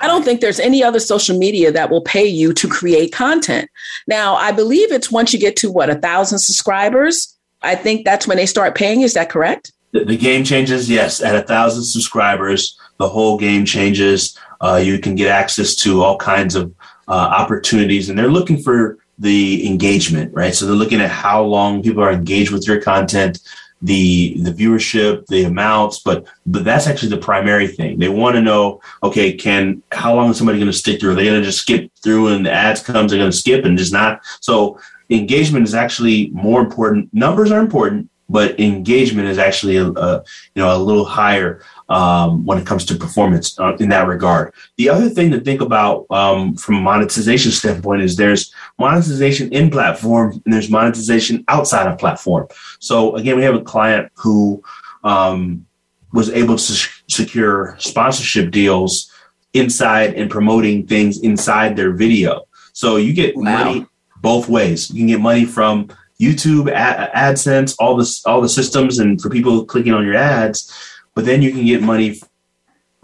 [0.00, 3.70] I don't think there's any other social media that will pay you to create content.
[4.06, 7.36] Now, I believe it's once you get to what, a thousand subscribers.
[7.62, 9.02] I think that's when they start paying.
[9.02, 9.72] Is that correct?
[9.92, 11.20] The, the game changes, yes.
[11.20, 14.38] At a thousand subscribers, the whole game changes.
[14.60, 16.74] Uh, you can get access to all kinds of
[17.06, 20.54] uh, opportunities, and they're looking for the engagement, right?
[20.54, 23.40] So they're looking at how long people are engaged with your content
[23.82, 27.98] the the viewership, the amounts, but but that's actually the primary thing.
[27.98, 31.12] They want to know, okay, can how long is somebody going to stick through?
[31.12, 33.64] Are they going to just skip through and the ads comes, they're going to skip
[33.64, 34.20] and just not?
[34.40, 37.12] So engagement is actually more important.
[37.12, 42.44] Numbers are important, but engagement is actually a, a you know a little higher um,
[42.44, 44.52] when it comes to performance uh, in that regard.
[44.76, 49.70] The other thing to think about um, from a monetization standpoint is there's monetization in
[49.70, 52.46] platform and there's monetization outside of platform.
[52.78, 54.62] So again, we have a client who
[55.04, 55.66] um,
[56.12, 59.12] was able to secure sponsorship deals
[59.52, 62.46] inside and promoting things inside their video.
[62.72, 63.64] So you get wow.
[63.64, 63.86] money
[64.20, 64.90] both ways.
[64.90, 65.88] You can get money from
[66.20, 70.72] YouTube, AdSense, all the all the systems, and for people clicking on your ads
[71.18, 72.20] but then you can get money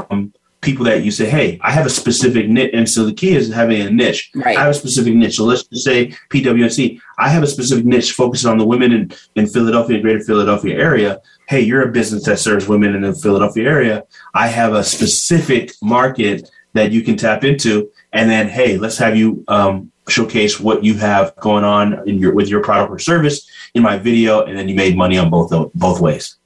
[0.07, 0.33] from
[0.65, 2.71] people that you say, hey, I have a specific niche.
[2.75, 4.31] And so the key is having a niche.
[4.35, 4.57] Right.
[4.57, 5.37] I have a specific niche.
[5.37, 7.01] So let's just say PWSC.
[7.19, 11.21] I have a specific niche focusing on the women in, in Philadelphia, greater Philadelphia area.
[11.49, 14.05] Hey, you're a business that serves women in the Philadelphia area.
[14.33, 17.91] I have a specific market that you can tap into.
[18.13, 22.35] And then, hey, let's have you um, showcase what you have going on in your
[22.35, 24.45] with your product or service in my video.
[24.45, 26.37] And then you made money on both both ways.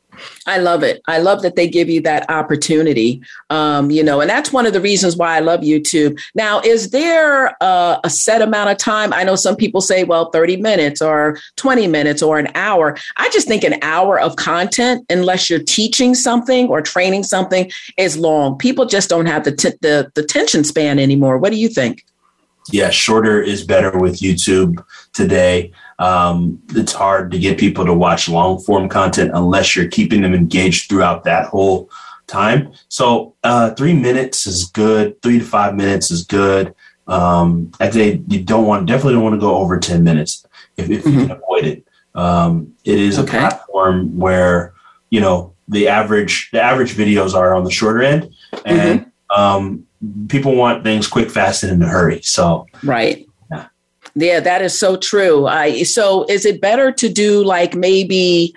[0.47, 1.01] I love it.
[1.07, 3.23] I love that they give you that opportunity.
[3.51, 6.19] Um, you know, and that's one of the reasons why I love YouTube.
[6.35, 9.13] Now, is there a, a, set amount of time?
[9.13, 12.97] I know some people say, well, 30 minutes or 20 minutes or an hour.
[13.17, 18.17] I just think an hour of content, unless you're teaching something or training something, is
[18.17, 18.59] long.
[18.59, 21.39] People just don't have the, t- the, the tension span anymore.
[21.39, 22.05] What do you think?
[22.71, 25.73] Yeah, shorter is better with YouTube today.
[25.99, 30.35] Um, it's hard to get people to watch long form content unless you're keeping them
[30.35, 31.91] engaged throughout that whole
[32.29, 32.73] time.
[32.89, 35.21] So uh, three minutes is good.
[35.23, 36.75] Three to five minutes is good.
[37.09, 40.89] Um, I'd say you don't want definitely don't want to go over ten minutes if,
[40.91, 41.19] if mm-hmm.
[41.19, 41.85] you can avoid it.
[42.15, 43.39] Um, it is okay.
[43.39, 44.75] a platform where
[45.11, 48.35] you know the average the average videos are on the shorter end,
[48.65, 49.41] and mm-hmm.
[49.41, 49.87] um,
[50.29, 52.21] people want things quick, fast, and in a hurry.
[52.23, 53.28] So right.
[54.21, 55.47] Yeah, that is so true.
[55.47, 58.53] I so is it better to do like maybe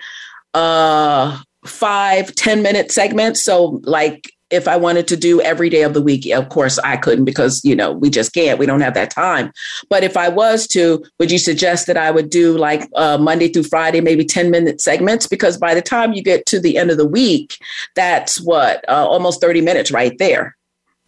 [0.54, 3.44] uh five ten minute segments?
[3.44, 6.96] So like if I wanted to do every day of the week, of course I
[6.96, 8.58] couldn't because you know we just can't.
[8.58, 9.52] We don't have that time.
[9.88, 13.48] But if I was to, would you suggest that I would do like uh, Monday
[13.48, 15.28] through Friday, maybe ten minute segments?
[15.28, 17.56] Because by the time you get to the end of the week,
[17.94, 20.56] that's what uh, almost thirty minutes right there.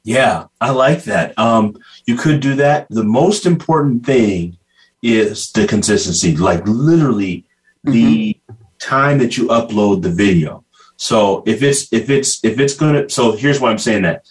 [0.05, 1.37] Yeah, I like that.
[1.39, 2.87] Um, you could do that.
[2.91, 4.59] The most important thing
[5.03, 7.47] is the consistency, like literally
[7.87, 7.93] mm-hmm.
[7.93, 8.41] the
[8.79, 10.65] time that you upload the video.
[10.97, 14.25] So if it's if it's if it's gonna so here's why I'm saying that.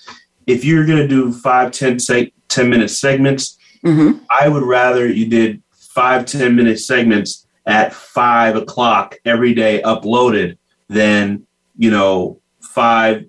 [0.45, 4.23] If you're gonna do five, 10, say, 10 minute segments, mm-hmm.
[4.29, 10.57] I would rather you did five, 10 minute segments at five o'clock every day uploaded
[10.89, 13.25] than, you know, five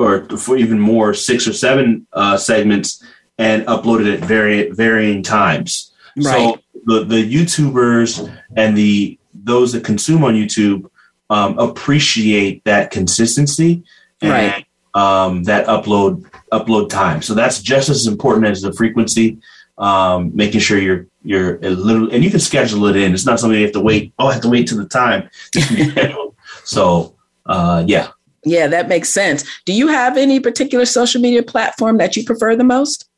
[0.00, 3.04] or for even more, six or seven uh, segments
[3.38, 5.92] and uploaded at very varying times.
[6.16, 6.54] Right.
[6.54, 10.90] So the the YouTubers and the those that consume on YouTube
[11.28, 13.84] um, appreciate that consistency
[14.20, 14.66] and right.
[14.94, 17.22] um, that upload upload time.
[17.22, 19.38] So that's just as important as the frequency.
[19.78, 23.14] Um, making sure you're you're a little and you can schedule it in.
[23.14, 24.12] It's not something you have to wait.
[24.18, 25.30] Oh, I have to wait to the time.
[26.64, 27.14] so
[27.46, 28.08] uh, yeah,
[28.44, 29.44] yeah, that makes sense.
[29.64, 33.08] Do you have any particular social media platform that you prefer the most?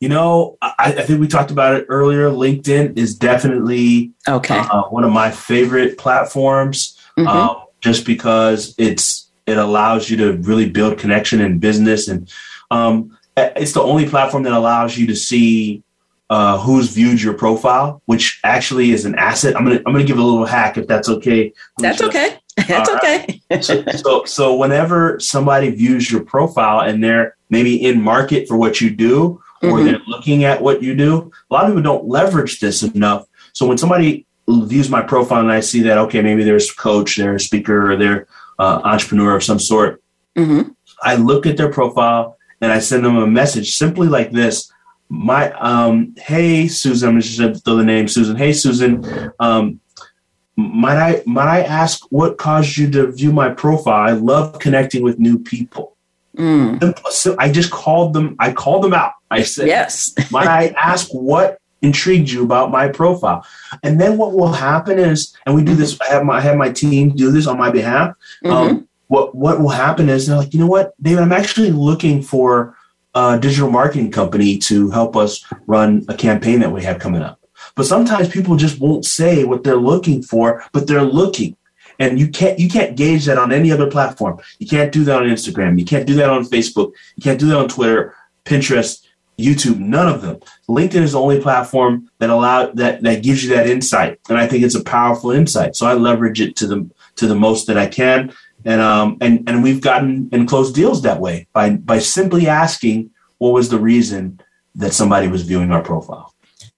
[0.00, 2.30] You know, I, I think we talked about it earlier.
[2.30, 4.58] LinkedIn is definitely okay.
[4.58, 7.28] Uh, one of my favorite platforms, mm-hmm.
[7.28, 12.32] um, just because it's It allows you to really build connection in business, and
[12.70, 15.82] um, it's the only platform that allows you to see
[16.30, 19.54] uh, who's viewed your profile, which actually is an asset.
[19.56, 21.52] I'm gonna I'm gonna give a little hack if that's okay.
[21.78, 22.38] That's okay.
[22.68, 23.40] That's okay.
[23.60, 28.80] so, so so whenever somebody views your profile and they're maybe in market for what
[28.80, 29.84] you do or mm-hmm.
[29.86, 33.26] they're looking at what you do, a lot of people don't leverage this enough.
[33.52, 37.16] So when somebody views my profile and I see that okay, maybe there's a coach,
[37.16, 38.26] they're a speaker, or they're
[38.58, 40.02] uh, entrepreneur of some sort,
[40.36, 40.70] mm-hmm.
[41.02, 44.70] I look at their profile and I send them a message simply like this
[45.10, 49.04] my um hey susan i'm just gonna throw the name susan hey susan
[49.40, 49.80] um
[50.60, 54.08] might i might i ask what caused you to view my profile?
[54.08, 55.96] I love connecting with new people.
[56.36, 56.96] Mm.
[57.10, 59.12] so i just called them i called them out.
[59.30, 60.14] I said yes.
[60.30, 63.44] might i ask what intrigued you about my profile?
[63.82, 66.56] And then what will happen is and we do this i have my I have
[66.56, 68.14] my team do this on my behalf.
[68.44, 68.52] Mm-hmm.
[68.52, 70.94] um, what what will happen is they're like you know what?
[71.02, 72.76] David i'm actually looking for
[73.14, 77.39] a digital marketing company to help us run a campaign that we have coming up.
[77.74, 81.56] But sometimes people just won't say what they're looking for, but they're looking.
[81.98, 84.40] And you can't you can't gauge that on any other platform.
[84.58, 85.78] You can't do that on Instagram.
[85.78, 86.92] You can't do that on Facebook.
[87.16, 88.14] You can't do that on Twitter,
[88.44, 89.04] Pinterest,
[89.38, 89.78] YouTube.
[89.78, 90.40] None of them.
[90.68, 94.46] LinkedIn is the only platform that allow that that gives you that insight, and I
[94.46, 95.76] think it's a powerful insight.
[95.76, 98.32] So I leverage it to the to the most that I can
[98.64, 103.10] and um and and we've gotten and closed deals that way by by simply asking
[103.38, 104.40] what was the reason
[104.74, 106.29] that somebody was viewing our profile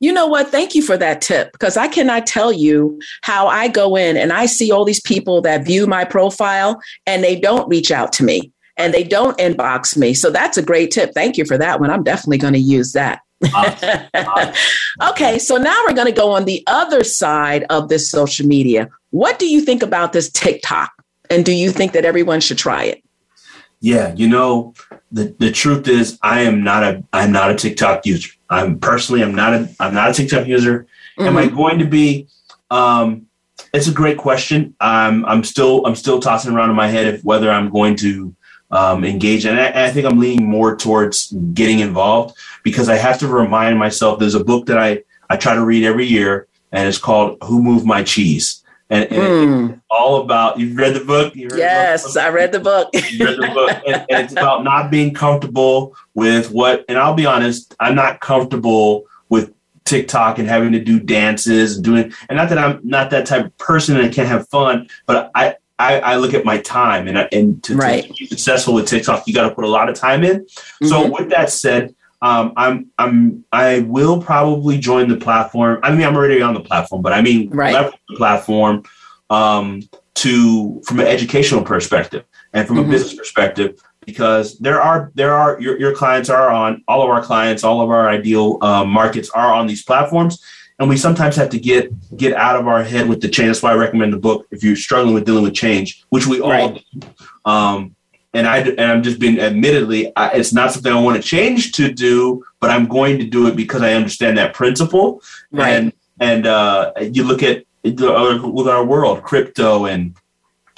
[0.02, 0.48] you know what?
[0.48, 4.32] Thank you for that tip because I cannot tell you how I go in and
[4.32, 8.24] I see all these people that view my profile and they don't reach out to
[8.24, 10.12] me and they don't inbox me.
[10.12, 11.14] So that's a great tip.
[11.14, 11.88] Thank you for that one.
[11.88, 13.20] I'm definitely going to use that.
[15.10, 18.88] okay, so now we're going to go on the other side of this social media.
[19.10, 20.90] What do you think about this TikTok?
[21.30, 23.04] And do you think that everyone should try it?
[23.80, 24.74] Yeah, you know,
[25.12, 28.30] the, the truth is I am not a I'm not a TikTok user.
[28.52, 30.86] I'm personally I'm not a I'm not a TikTok user.
[31.18, 31.28] Mm-hmm.
[31.28, 31.56] Am I mm-hmm.
[31.56, 32.28] going to be
[32.70, 33.26] um
[33.72, 34.74] it's a great question.
[34.80, 38.34] I'm I'm still I'm still tossing around in my head if whether I'm going to
[38.70, 43.18] um, engage, and I, I, think I'm leaning more towards getting involved because I have
[43.18, 44.18] to remind myself.
[44.18, 47.62] There's a book that I I try to read every year, and it's called "Who
[47.62, 48.61] Moved My Cheese."
[48.92, 49.80] And, and mm.
[49.90, 52.22] all about you've read the book yes the book?
[52.22, 55.96] i read the book you read the book and, and, it's about not being comfortable
[56.14, 59.52] with what and i'll be honest i'm not comfortable with
[59.84, 63.46] tiktok and having to do dances and doing and not that i'm not that type
[63.46, 67.08] of person and i can't have fun but i I, I look at my time
[67.08, 68.04] and, and to, right.
[68.04, 70.42] to be successful with TikTok, you got to put a lot of time in.
[70.42, 70.86] Mm-hmm.
[70.86, 75.80] So with that said, um, I'm I'm I will probably join the platform.
[75.82, 77.92] I mean, I'm already on the platform, but I mean, right.
[78.08, 78.84] the platform
[79.28, 79.82] um,
[80.14, 82.88] to from an educational perspective and from mm-hmm.
[82.88, 87.10] a business perspective, because there are there are your your clients are on all of
[87.10, 90.40] our clients, all of our ideal uh, markets are on these platforms,
[90.78, 93.48] and we sometimes have to get get out of our head with the change.
[93.48, 96.40] That's why I recommend the book if you're struggling with dealing with change, which we
[96.40, 96.80] all right.
[97.00, 97.08] do.
[97.44, 97.96] Um,
[98.34, 101.72] and I and I'm just being admittedly, I, it's not something I want to change
[101.72, 105.22] to do, but I'm going to do it because I understand that principle.
[105.50, 105.70] Right.
[105.70, 110.14] And and uh, you look at with our world, crypto and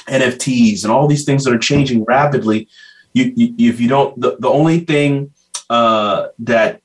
[0.07, 2.69] NFTs and all these things that are changing rapidly.
[3.13, 5.31] You, you if you don't, the, the only thing
[5.71, 6.81] uh, that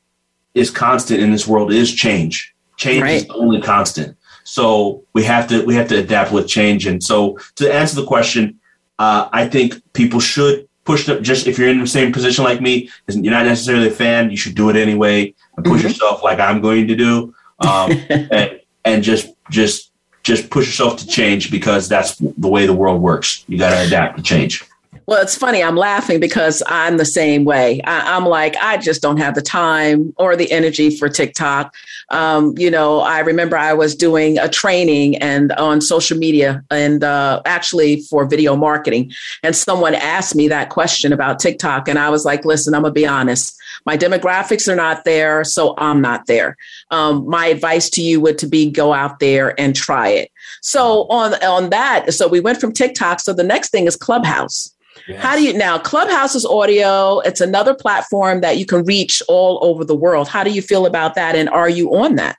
[0.53, 2.53] is constant in this world is change.
[2.77, 3.13] Change right.
[3.15, 4.15] is the only constant.
[4.43, 6.85] So we have to we have to adapt with change.
[6.85, 8.58] And so to answer the question,
[8.99, 11.23] uh, I think people should push them.
[11.23, 14.37] Just if you're in the same position like me, you're not necessarily a fan, you
[14.37, 15.87] should do it anyway and push mm-hmm.
[15.87, 19.91] yourself like I'm going to do, um, and, and just just
[20.23, 23.45] just push yourself to change because that's the way the world works.
[23.47, 24.63] You got to adapt to change.
[25.09, 25.63] Well, it's funny.
[25.63, 27.81] I'm laughing because I'm the same way.
[27.81, 31.73] I, am like, I just don't have the time or the energy for TikTok.
[32.11, 37.03] Um, you know, I remember I was doing a training and on social media and
[37.03, 39.11] uh, actually for video marketing,
[39.41, 42.93] and someone asked me that question about TikTok, and I was like, listen, I'm gonna
[42.93, 43.57] be honest.
[43.87, 46.55] My demographics are not there, so I'm not there.
[46.91, 50.31] Um, my advice to you would to be go out there and try it.
[50.61, 53.21] So on on that, so we went from TikTok.
[53.21, 54.71] So the next thing is Clubhouse.
[55.09, 55.23] Yes.
[55.23, 55.79] How do you now?
[55.79, 57.17] Clubhouse is audio.
[57.21, 60.27] It's another platform that you can reach all over the world.
[60.27, 61.35] How do you feel about that?
[61.35, 62.37] And are you on that?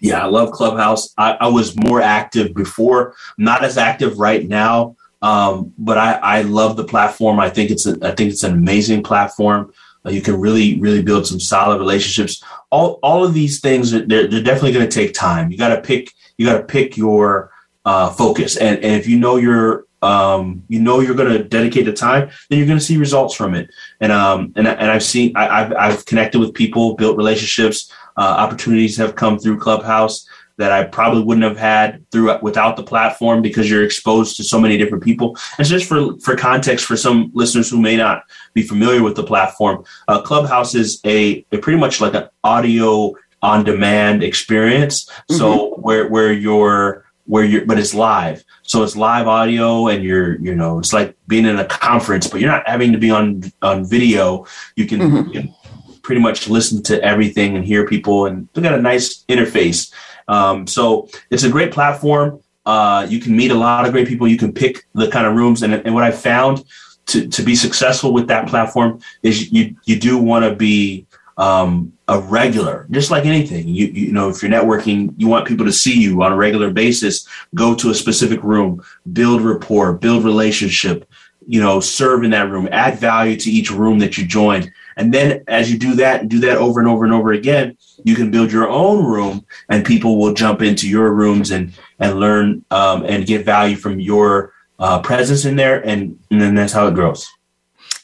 [0.00, 1.14] Yeah, I love Clubhouse.
[1.16, 4.94] I, I was more active before, not as active right now.
[5.22, 7.40] Um, but I, I love the platform.
[7.40, 9.72] I think it's a, I think it's an amazing platform.
[10.04, 12.44] Uh, you can really really build some solid relationships.
[12.70, 15.50] All all of these things they're, they're definitely going to take time.
[15.50, 17.52] You got to pick you got to pick your
[17.86, 21.86] uh, focus, and and if you know your um, you know you're going to dedicate
[21.86, 23.70] the time, then you're going to see results from it.
[24.00, 28.20] And um, and and I've seen I, have I've connected with people, built relationships, uh,
[28.20, 30.26] opportunities have come through Clubhouse
[30.58, 34.60] that I probably wouldn't have had through without the platform because you're exposed to so
[34.60, 35.36] many different people.
[35.58, 38.24] And just for for context, for some listeners who may not
[38.54, 43.14] be familiar with the platform, uh, Clubhouse is a, a pretty much like an audio
[43.40, 45.06] on demand experience.
[45.06, 45.36] Mm-hmm.
[45.36, 48.44] So where where you're where you're but it's live.
[48.62, 52.40] So it's live audio and you're you know it's like being in a conference but
[52.40, 54.46] you're not having to be on on video.
[54.76, 55.30] You can, mm-hmm.
[55.30, 55.54] you can
[56.02, 59.92] pretty much listen to everything and hear people and they got a nice interface.
[60.28, 62.40] Um, so it's a great platform.
[62.64, 64.28] Uh, you can meet a lot of great people.
[64.28, 65.62] You can pick the kind of rooms.
[65.62, 66.64] And, and what i found
[67.06, 71.06] to, to be successful with that platform is you you do want to be
[71.36, 73.68] um, a regular, just like anything.
[73.68, 76.70] You you know, if you're networking, you want people to see you on a regular
[76.70, 77.26] basis.
[77.54, 81.08] Go to a specific room, build rapport, build relationship.
[81.46, 84.72] You know, serve in that room, add value to each room that you joined.
[84.96, 87.76] and then as you do that and do that over and over and over again,
[88.04, 92.20] you can build your own room, and people will jump into your rooms and and
[92.20, 96.72] learn um, and get value from your uh, presence in there, and, and then that's
[96.72, 97.28] how it grows.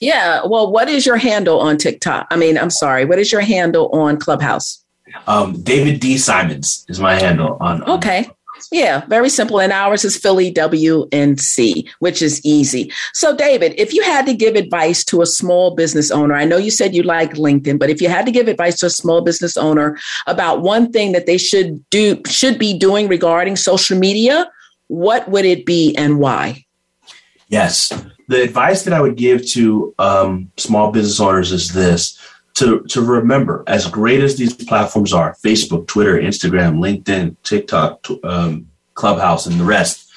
[0.01, 0.43] Yeah.
[0.45, 2.27] Well, what is your handle on TikTok?
[2.31, 3.05] I mean, I'm sorry.
[3.05, 4.85] What is your handle on Clubhouse?
[5.27, 6.19] Um, David D.
[6.19, 7.83] Simons is my handle on.
[7.83, 8.31] on okay.
[8.73, 9.61] Yeah, very simple.
[9.61, 12.93] And ours is Philly WNC, which is easy.
[13.15, 16.57] So, David, if you had to give advice to a small business owner, I know
[16.57, 19.21] you said you like LinkedIn, but if you had to give advice to a small
[19.21, 19.97] business owner
[20.27, 24.51] about one thing that they should do, should be doing regarding social media,
[24.89, 26.65] what would it be and why?
[27.49, 27.93] Yes
[28.29, 32.19] the advice that I would give to um, small business owners is this
[32.55, 38.69] to, to remember as great as these platforms are Facebook, Twitter, Instagram, LinkedIn, TikTok, um,
[38.95, 40.11] Clubhouse, and the rest.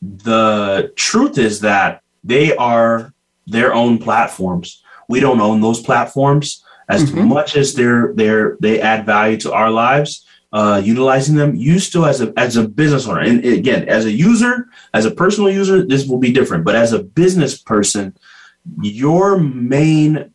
[0.00, 3.12] The truth is that they are
[3.46, 4.82] their own platforms.
[5.08, 7.28] We don't own those platforms as mm-hmm.
[7.28, 11.54] much as they're, they're, they add value to our lives uh, utilizing them.
[11.54, 15.10] You still, as a as a business owner, and again, as a user, as a
[15.10, 16.64] personal user, this will be different.
[16.64, 18.16] But as a business person,
[18.80, 20.32] your main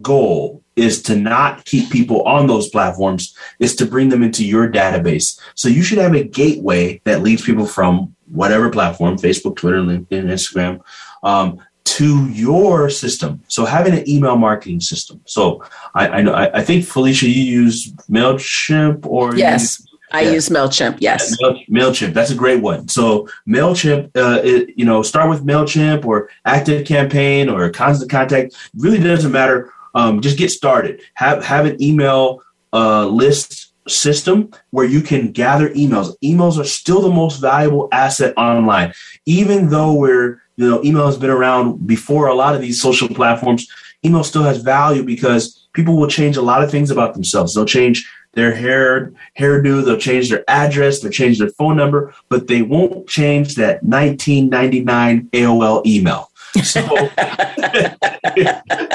[0.00, 4.70] goal is to not keep people on those platforms is to bring them into your
[4.70, 9.80] database so you should have a gateway that leads people from whatever platform facebook twitter
[9.80, 10.80] linkedin instagram
[11.22, 11.58] um,
[12.02, 13.40] to your system.
[13.46, 15.20] So having an email marketing system.
[15.24, 19.78] So I, I know I, I think Felicia, you use Mailchimp or yes.
[19.78, 20.32] Use, I yeah.
[20.32, 20.96] use Mailchimp.
[20.98, 21.36] Yes,
[21.70, 22.12] Mailchimp.
[22.12, 22.88] That's a great one.
[22.88, 28.56] So Mailchimp, uh, it, you know, start with Mailchimp or Active Campaign or Constant Contact.
[28.76, 29.72] Really doesn't matter.
[29.94, 31.02] Um, just get started.
[31.14, 32.42] Have have an email
[32.72, 36.14] uh, list system where you can gather emails.
[36.22, 38.92] Emails are still the most valuable asset online,
[39.24, 43.08] even though we're you know, email has been around before a lot of these social
[43.08, 43.66] platforms.
[44.04, 47.54] Email still has value because people will change a lot of things about themselves.
[47.54, 52.46] They'll change their hair hairdo, they'll change their address, they'll change their phone number, but
[52.46, 56.30] they won't change that 1999 AOL email.
[56.62, 56.80] So,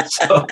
[0.07, 0.47] so,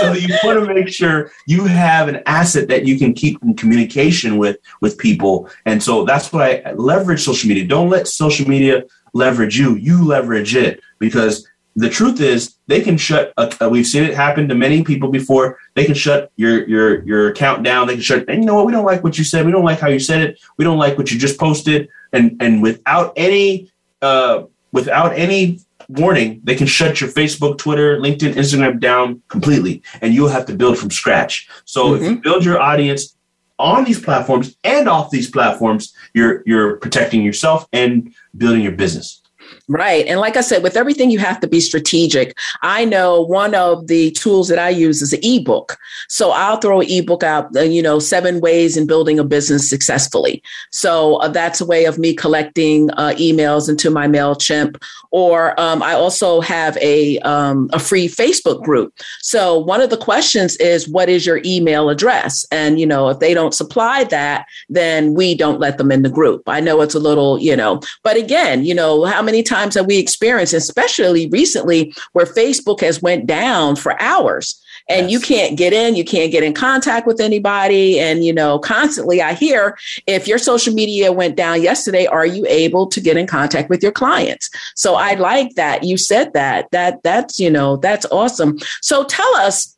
[0.00, 3.54] so you want to make sure you have an asset that you can keep in
[3.54, 7.66] communication with with people, and so that's why I leverage social media.
[7.66, 8.84] Don't let social media
[9.14, 10.82] leverage you, you leverage it.
[10.98, 11.46] Because
[11.76, 15.58] the truth is they can shut a, we've seen it happen to many people before.
[15.74, 17.86] They can shut your your your account down.
[17.86, 18.66] They can shut and you know what?
[18.66, 19.44] We don't like what you said.
[19.46, 20.38] We don't like how you said it.
[20.56, 21.88] We don't like what you just posted.
[22.12, 28.32] And and without any uh without any warning they can shut your facebook twitter linkedin
[28.34, 29.82] instagram down completely.
[30.00, 31.48] And you'll have to build from scratch.
[31.64, 31.94] So mm-hmm.
[31.94, 32.20] if you mm-hmm.
[32.20, 33.16] build your audience
[33.58, 39.22] on these platforms and off these platforms you're you're protecting yourself and building your business.
[39.68, 40.06] Right.
[40.06, 42.36] And like I said, with everything, you have to be strategic.
[42.62, 45.76] I know one of the tools that I use is an ebook.
[46.08, 49.68] So I'll throw an ebook out, uh, you know, seven ways in building a business
[49.68, 50.42] successfully.
[50.70, 54.82] So uh, that's a way of me collecting uh, emails into my MailChimp.
[55.12, 58.92] Or um, I also have a, um, a free Facebook group.
[59.20, 62.44] So one of the questions is, what is your email address?
[62.50, 66.10] And, you know, if they don't supply that, then we don't let them in the
[66.10, 66.42] group.
[66.48, 69.86] I know it's a little, you know, but again, you know, how many times that
[69.86, 74.60] we experience, especially recently, where Facebook has went down for hours.
[74.88, 75.12] And yes.
[75.12, 77.98] you can't get in you can't get in contact with anybody.
[77.98, 82.44] And you know constantly i hear if your social media went down yesterday are you
[82.48, 84.50] able to get in contact with your clients?
[84.74, 85.84] So i like that.
[85.84, 86.70] You said that.
[86.72, 88.58] That that's you know that's awesome.
[88.82, 89.73] So tell us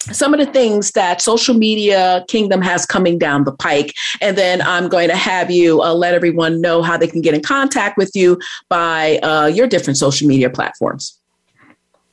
[0.00, 3.94] some of the things that social media kingdom has coming down the pike.
[4.20, 7.34] And then i'm going to have you uh, let everyone know how they can get
[7.34, 8.38] in contact with you
[8.68, 11.18] by uh, your different social media platforms.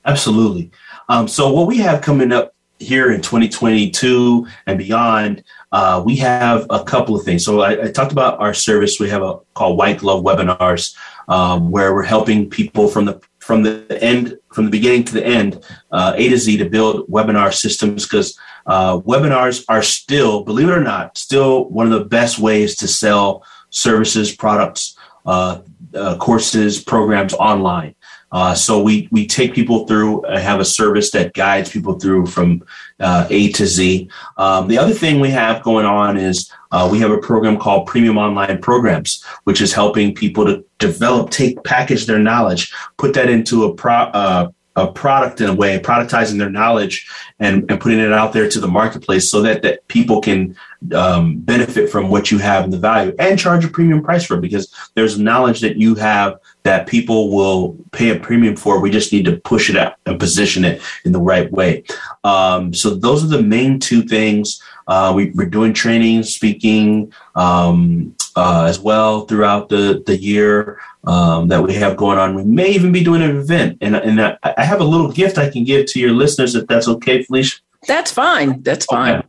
[0.06, 0.72] Absolutely.
[1.10, 6.66] Um, so what we have coming up here in 2022 and beyond uh, we have
[6.70, 7.44] a couple of things.
[7.44, 9.00] So I, I, talked about our service.
[9.00, 10.96] We have a called white glove webinars
[11.28, 15.24] um, where we're helping people from the from the end, from the beginning to the
[15.24, 20.68] end, uh, A to Z to build webinar systems because uh, webinars are still, believe
[20.68, 24.98] it or not, still one of the best ways to sell services, products,
[25.28, 25.62] uh,
[25.94, 27.94] uh courses, programs online.
[28.32, 32.26] Uh, so we we take people through, uh, have a service that guides people through
[32.26, 32.64] from
[33.00, 34.10] uh, A to Z.
[34.38, 37.88] Um, the other thing we have going on is uh, we have a program called
[37.88, 43.30] Premium Online Programs, which is helping people to develop, take, package their knowledge, put that
[43.30, 47.10] into a pro, uh, a product in a way, productizing their knowledge
[47.40, 50.56] and, and putting it out there to the marketplace so that, that people can
[50.94, 54.38] um, benefit from what you have and the value and charge a premium price for
[54.38, 58.80] it because there's knowledge that you have that people will pay a premium for.
[58.80, 61.84] We just need to push it out and position it in the right way.
[62.24, 64.62] Um, so those are the main two things.
[64.88, 71.48] Uh, we, are doing training, speaking um, uh, as well throughout the, the year um,
[71.48, 72.36] that we have going on.
[72.36, 73.78] We may even be doing an event.
[73.82, 76.68] And, and I, I have a little gift I can give to your listeners if
[76.68, 77.60] that's okay, Felicia.
[77.88, 78.62] That's fine.
[78.62, 79.16] That's fine.
[79.16, 79.28] Okay.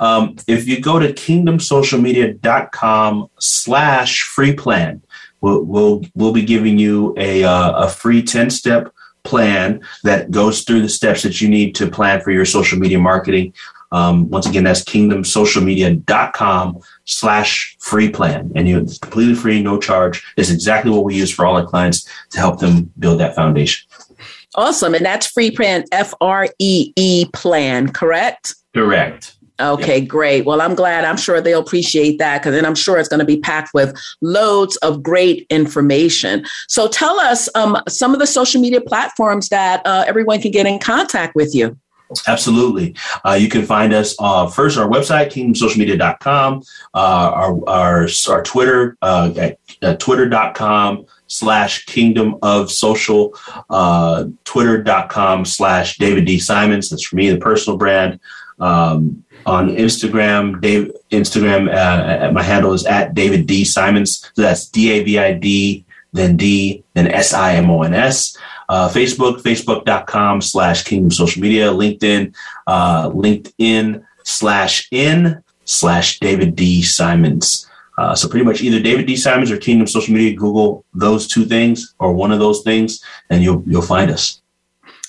[0.00, 5.02] Um, if you go to kingdomsocialmedia.com slash free plan,
[5.40, 8.92] we'll, we'll, we'll be giving you a, uh, a free 10 step
[9.24, 12.98] plan that goes through the steps that you need to plan for your social media
[12.98, 13.52] marketing.
[13.92, 18.52] Um, once again, that's kingdomsocialmedia.com slash free plan.
[18.54, 20.24] And you it's completely free, no charge.
[20.36, 23.88] It's exactly what we use for all our clients to help them build that foundation.
[24.54, 24.94] Awesome.
[24.94, 28.54] And that's free plan, F R E E plan, correct?
[28.74, 29.35] Correct.
[29.58, 30.44] Okay, great.
[30.44, 31.04] Well, I'm glad.
[31.04, 33.96] I'm sure they'll appreciate that because then I'm sure it's going to be packed with
[34.20, 36.44] loads of great information.
[36.68, 40.66] So tell us um, some of the social media platforms that uh, everyone can get
[40.66, 41.78] in contact with you.
[42.28, 42.94] Absolutely.
[43.24, 46.62] Uh, you can find us uh, first our website, kingdomsocialmedia.com,
[46.94, 46.98] uh,
[47.34, 53.36] our, our, our Twitter uh, at uh, twitter.com slash kingdom of social,
[53.70, 56.38] uh, twitter.com slash David D.
[56.38, 56.90] Simons.
[56.90, 58.20] That's for me, the personal brand.
[58.58, 60.60] Um, on Instagram.
[60.60, 64.30] Dave, Instagram, uh, my handle is at David D Simons.
[64.34, 67.94] So that's D A V I D, then D, then S I M O N
[67.94, 68.36] S.
[68.68, 72.34] Uh, Facebook, facebook.com slash Kingdom Social Media, LinkedIn,
[72.66, 77.70] uh, LinkedIn slash in slash David D Simons.
[77.96, 80.36] Uh, so pretty much either David D Simons or Kingdom Social Media.
[80.36, 84.42] Google those two things or one of those things, and you'll you'll find us.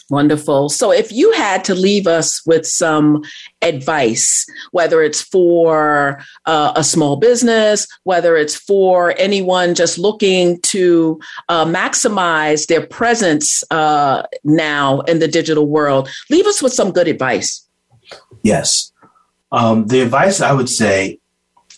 [0.09, 0.69] Wonderful.
[0.69, 3.23] So, if you had to leave us with some
[3.61, 11.19] advice, whether it's for uh, a small business, whether it's for anyone just looking to
[11.49, 17.09] uh, maximize their presence uh, now in the digital world, leave us with some good
[17.09, 17.67] advice.
[18.43, 18.93] Yes.
[19.51, 21.19] Um, the advice I would say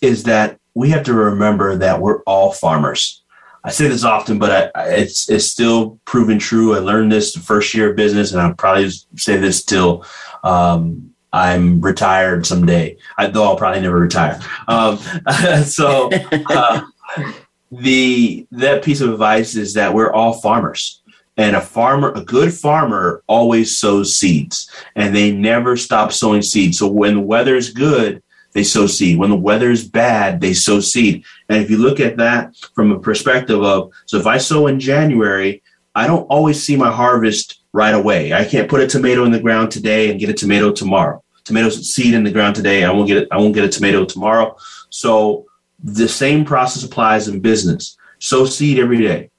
[0.01, 3.18] is that we have to remember that we're all farmers.
[3.63, 6.75] I say this often, but I, it's it's still proven true.
[6.75, 10.05] I learned this the first year of business, and I'll probably say this till
[10.43, 12.97] um, I'm retired someday.
[13.17, 14.39] I, though I'll probably never retire.
[14.67, 14.97] Um,
[15.65, 16.09] so
[16.49, 16.81] uh,
[17.71, 21.01] the that piece of advice is that we're all farmers,
[21.35, 26.77] and a farmer, a good farmer, always sows seeds, and they never stop sowing seeds.
[26.77, 29.17] So when the weather is good, they sow seed.
[29.17, 31.23] When the weather is bad, they sow seed.
[31.47, 34.79] And if you look at that from a perspective of, so if I sow in
[34.79, 35.61] January,
[35.95, 38.33] I don't always see my harvest right away.
[38.33, 41.23] I can't put a tomato in the ground today and get a tomato tomorrow.
[41.43, 43.27] Tomato seed in the ground today, I won't get it.
[43.31, 44.55] I won't get a tomato tomorrow.
[44.89, 45.45] So
[45.83, 47.97] the same process applies in business.
[48.19, 49.31] Sow seed every day.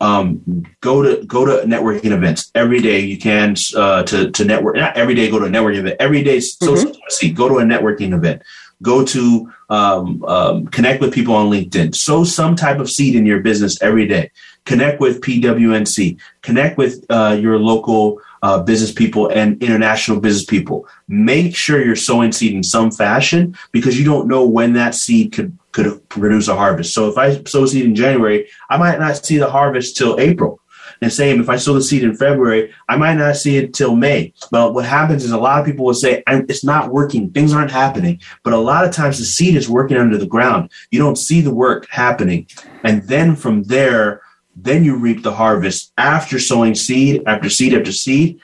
[0.00, 3.00] Um, go to go to networking events every day.
[3.00, 4.76] You can uh, to to network.
[4.76, 5.30] Not every day.
[5.30, 6.40] Go to a networking event every day.
[6.40, 6.92] So mm-hmm.
[7.08, 7.36] seed.
[7.36, 8.42] Go to a networking event
[8.82, 11.94] go to um, um, connect with people on LinkedIn.
[11.94, 14.30] Sow some type of seed in your business every day.
[14.64, 16.18] Connect with PWNC.
[16.42, 20.86] Connect with uh, your local uh, business people and international business people.
[21.08, 25.32] Make sure you're sowing seed in some fashion because you don't know when that seed
[25.32, 26.94] could could produce a harvest.
[26.94, 30.60] So if I sow seed in January, I might not see the harvest till April.
[31.00, 33.96] And same, if I sow the seed in February, I might not see it till
[33.96, 34.32] May.
[34.50, 37.30] But what happens is a lot of people will say, it's not working.
[37.30, 38.20] Things aren't happening.
[38.44, 40.70] But a lot of times the seed is working under the ground.
[40.90, 42.46] You don't see the work happening.
[42.84, 44.22] And then from there,
[44.54, 48.40] then you reap the harvest after sowing seed after seed after seed.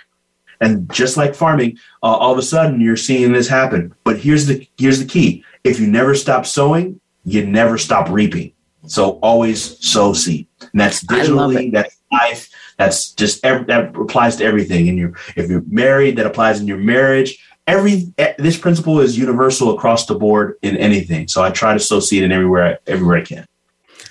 [0.61, 3.95] And just like farming, uh, all of a sudden you're seeing this happen.
[4.03, 7.01] But here's the here's the key: if you never stop sowing,
[7.31, 8.53] you never stop reaping.
[8.87, 10.47] So always sow seed.
[10.61, 12.49] And that's digitally, that's life,
[12.79, 14.89] that's just every, that applies to everything.
[14.89, 17.39] And you if you're married, that applies in your marriage.
[17.67, 21.29] Every this principle is universal across the board in anything.
[21.29, 23.47] So I try to sow seed in everywhere everywhere I can.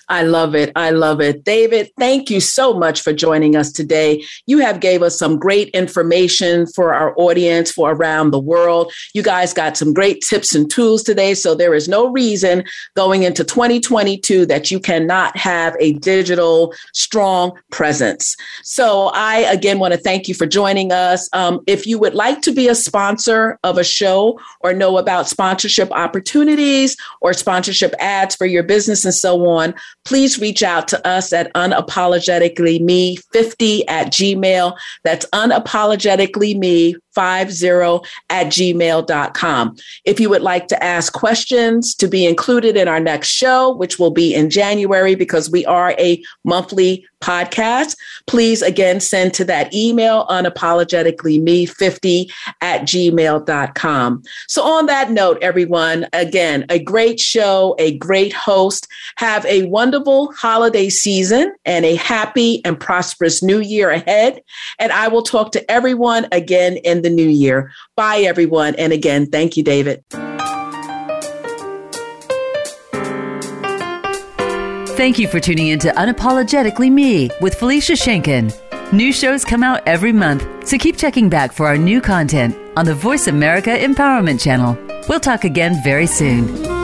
[0.10, 0.72] I love it.
[0.76, 1.44] I love it.
[1.44, 4.24] David, thank you so much for joining us today.
[4.46, 8.94] You have gave us some great information for our audience for around the world.
[9.14, 11.34] You guys got some great tips and tools today.
[11.34, 12.64] So there is no reason
[12.96, 18.36] going into 2022 that you cannot have a digital strong presence.
[18.64, 21.30] So I again want to thank you for joining us.
[21.34, 25.28] Um, if you would like to be a sponsor of a show or know about
[25.28, 29.74] sponsorship opportunities or sponsorship ads for your business and so on,
[30.08, 34.78] please reach out to us at unapologetically me 50 at gmail.
[35.04, 39.76] That's unapologetically me 50 at gmail.com.
[40.06, 44.00] If you would like to ask questions to be included in our next show, which
[44.00, 47.98] will be in January because we are a monthly podcast,
[48.28, 54.24] please again send to that email unapologetically me 50 at gmail.com.
[54.48, 58.88] So, on that note, everyone, again, a great show, a great host.
[59.16, 64.42] Have a wonderful holiday season and a happy and prosperous new year ahead.
[64.80, 67.72] And I will talk to everyone again in the the new year.
[67.96, 68.76] Bye, everyone.
[68.76, 70.04] And again, thank you, David.
[74.98, 78.52] Thank you for tuning in to Unapologetically Me with Felicia Schenken.
[78.92, 82.86] New shows come out every month, so keep checking back for our new content on
[82.86, 84.78] the Voice America Empowerment Channel.
[85.08, 86.77] We'll talk again very soon.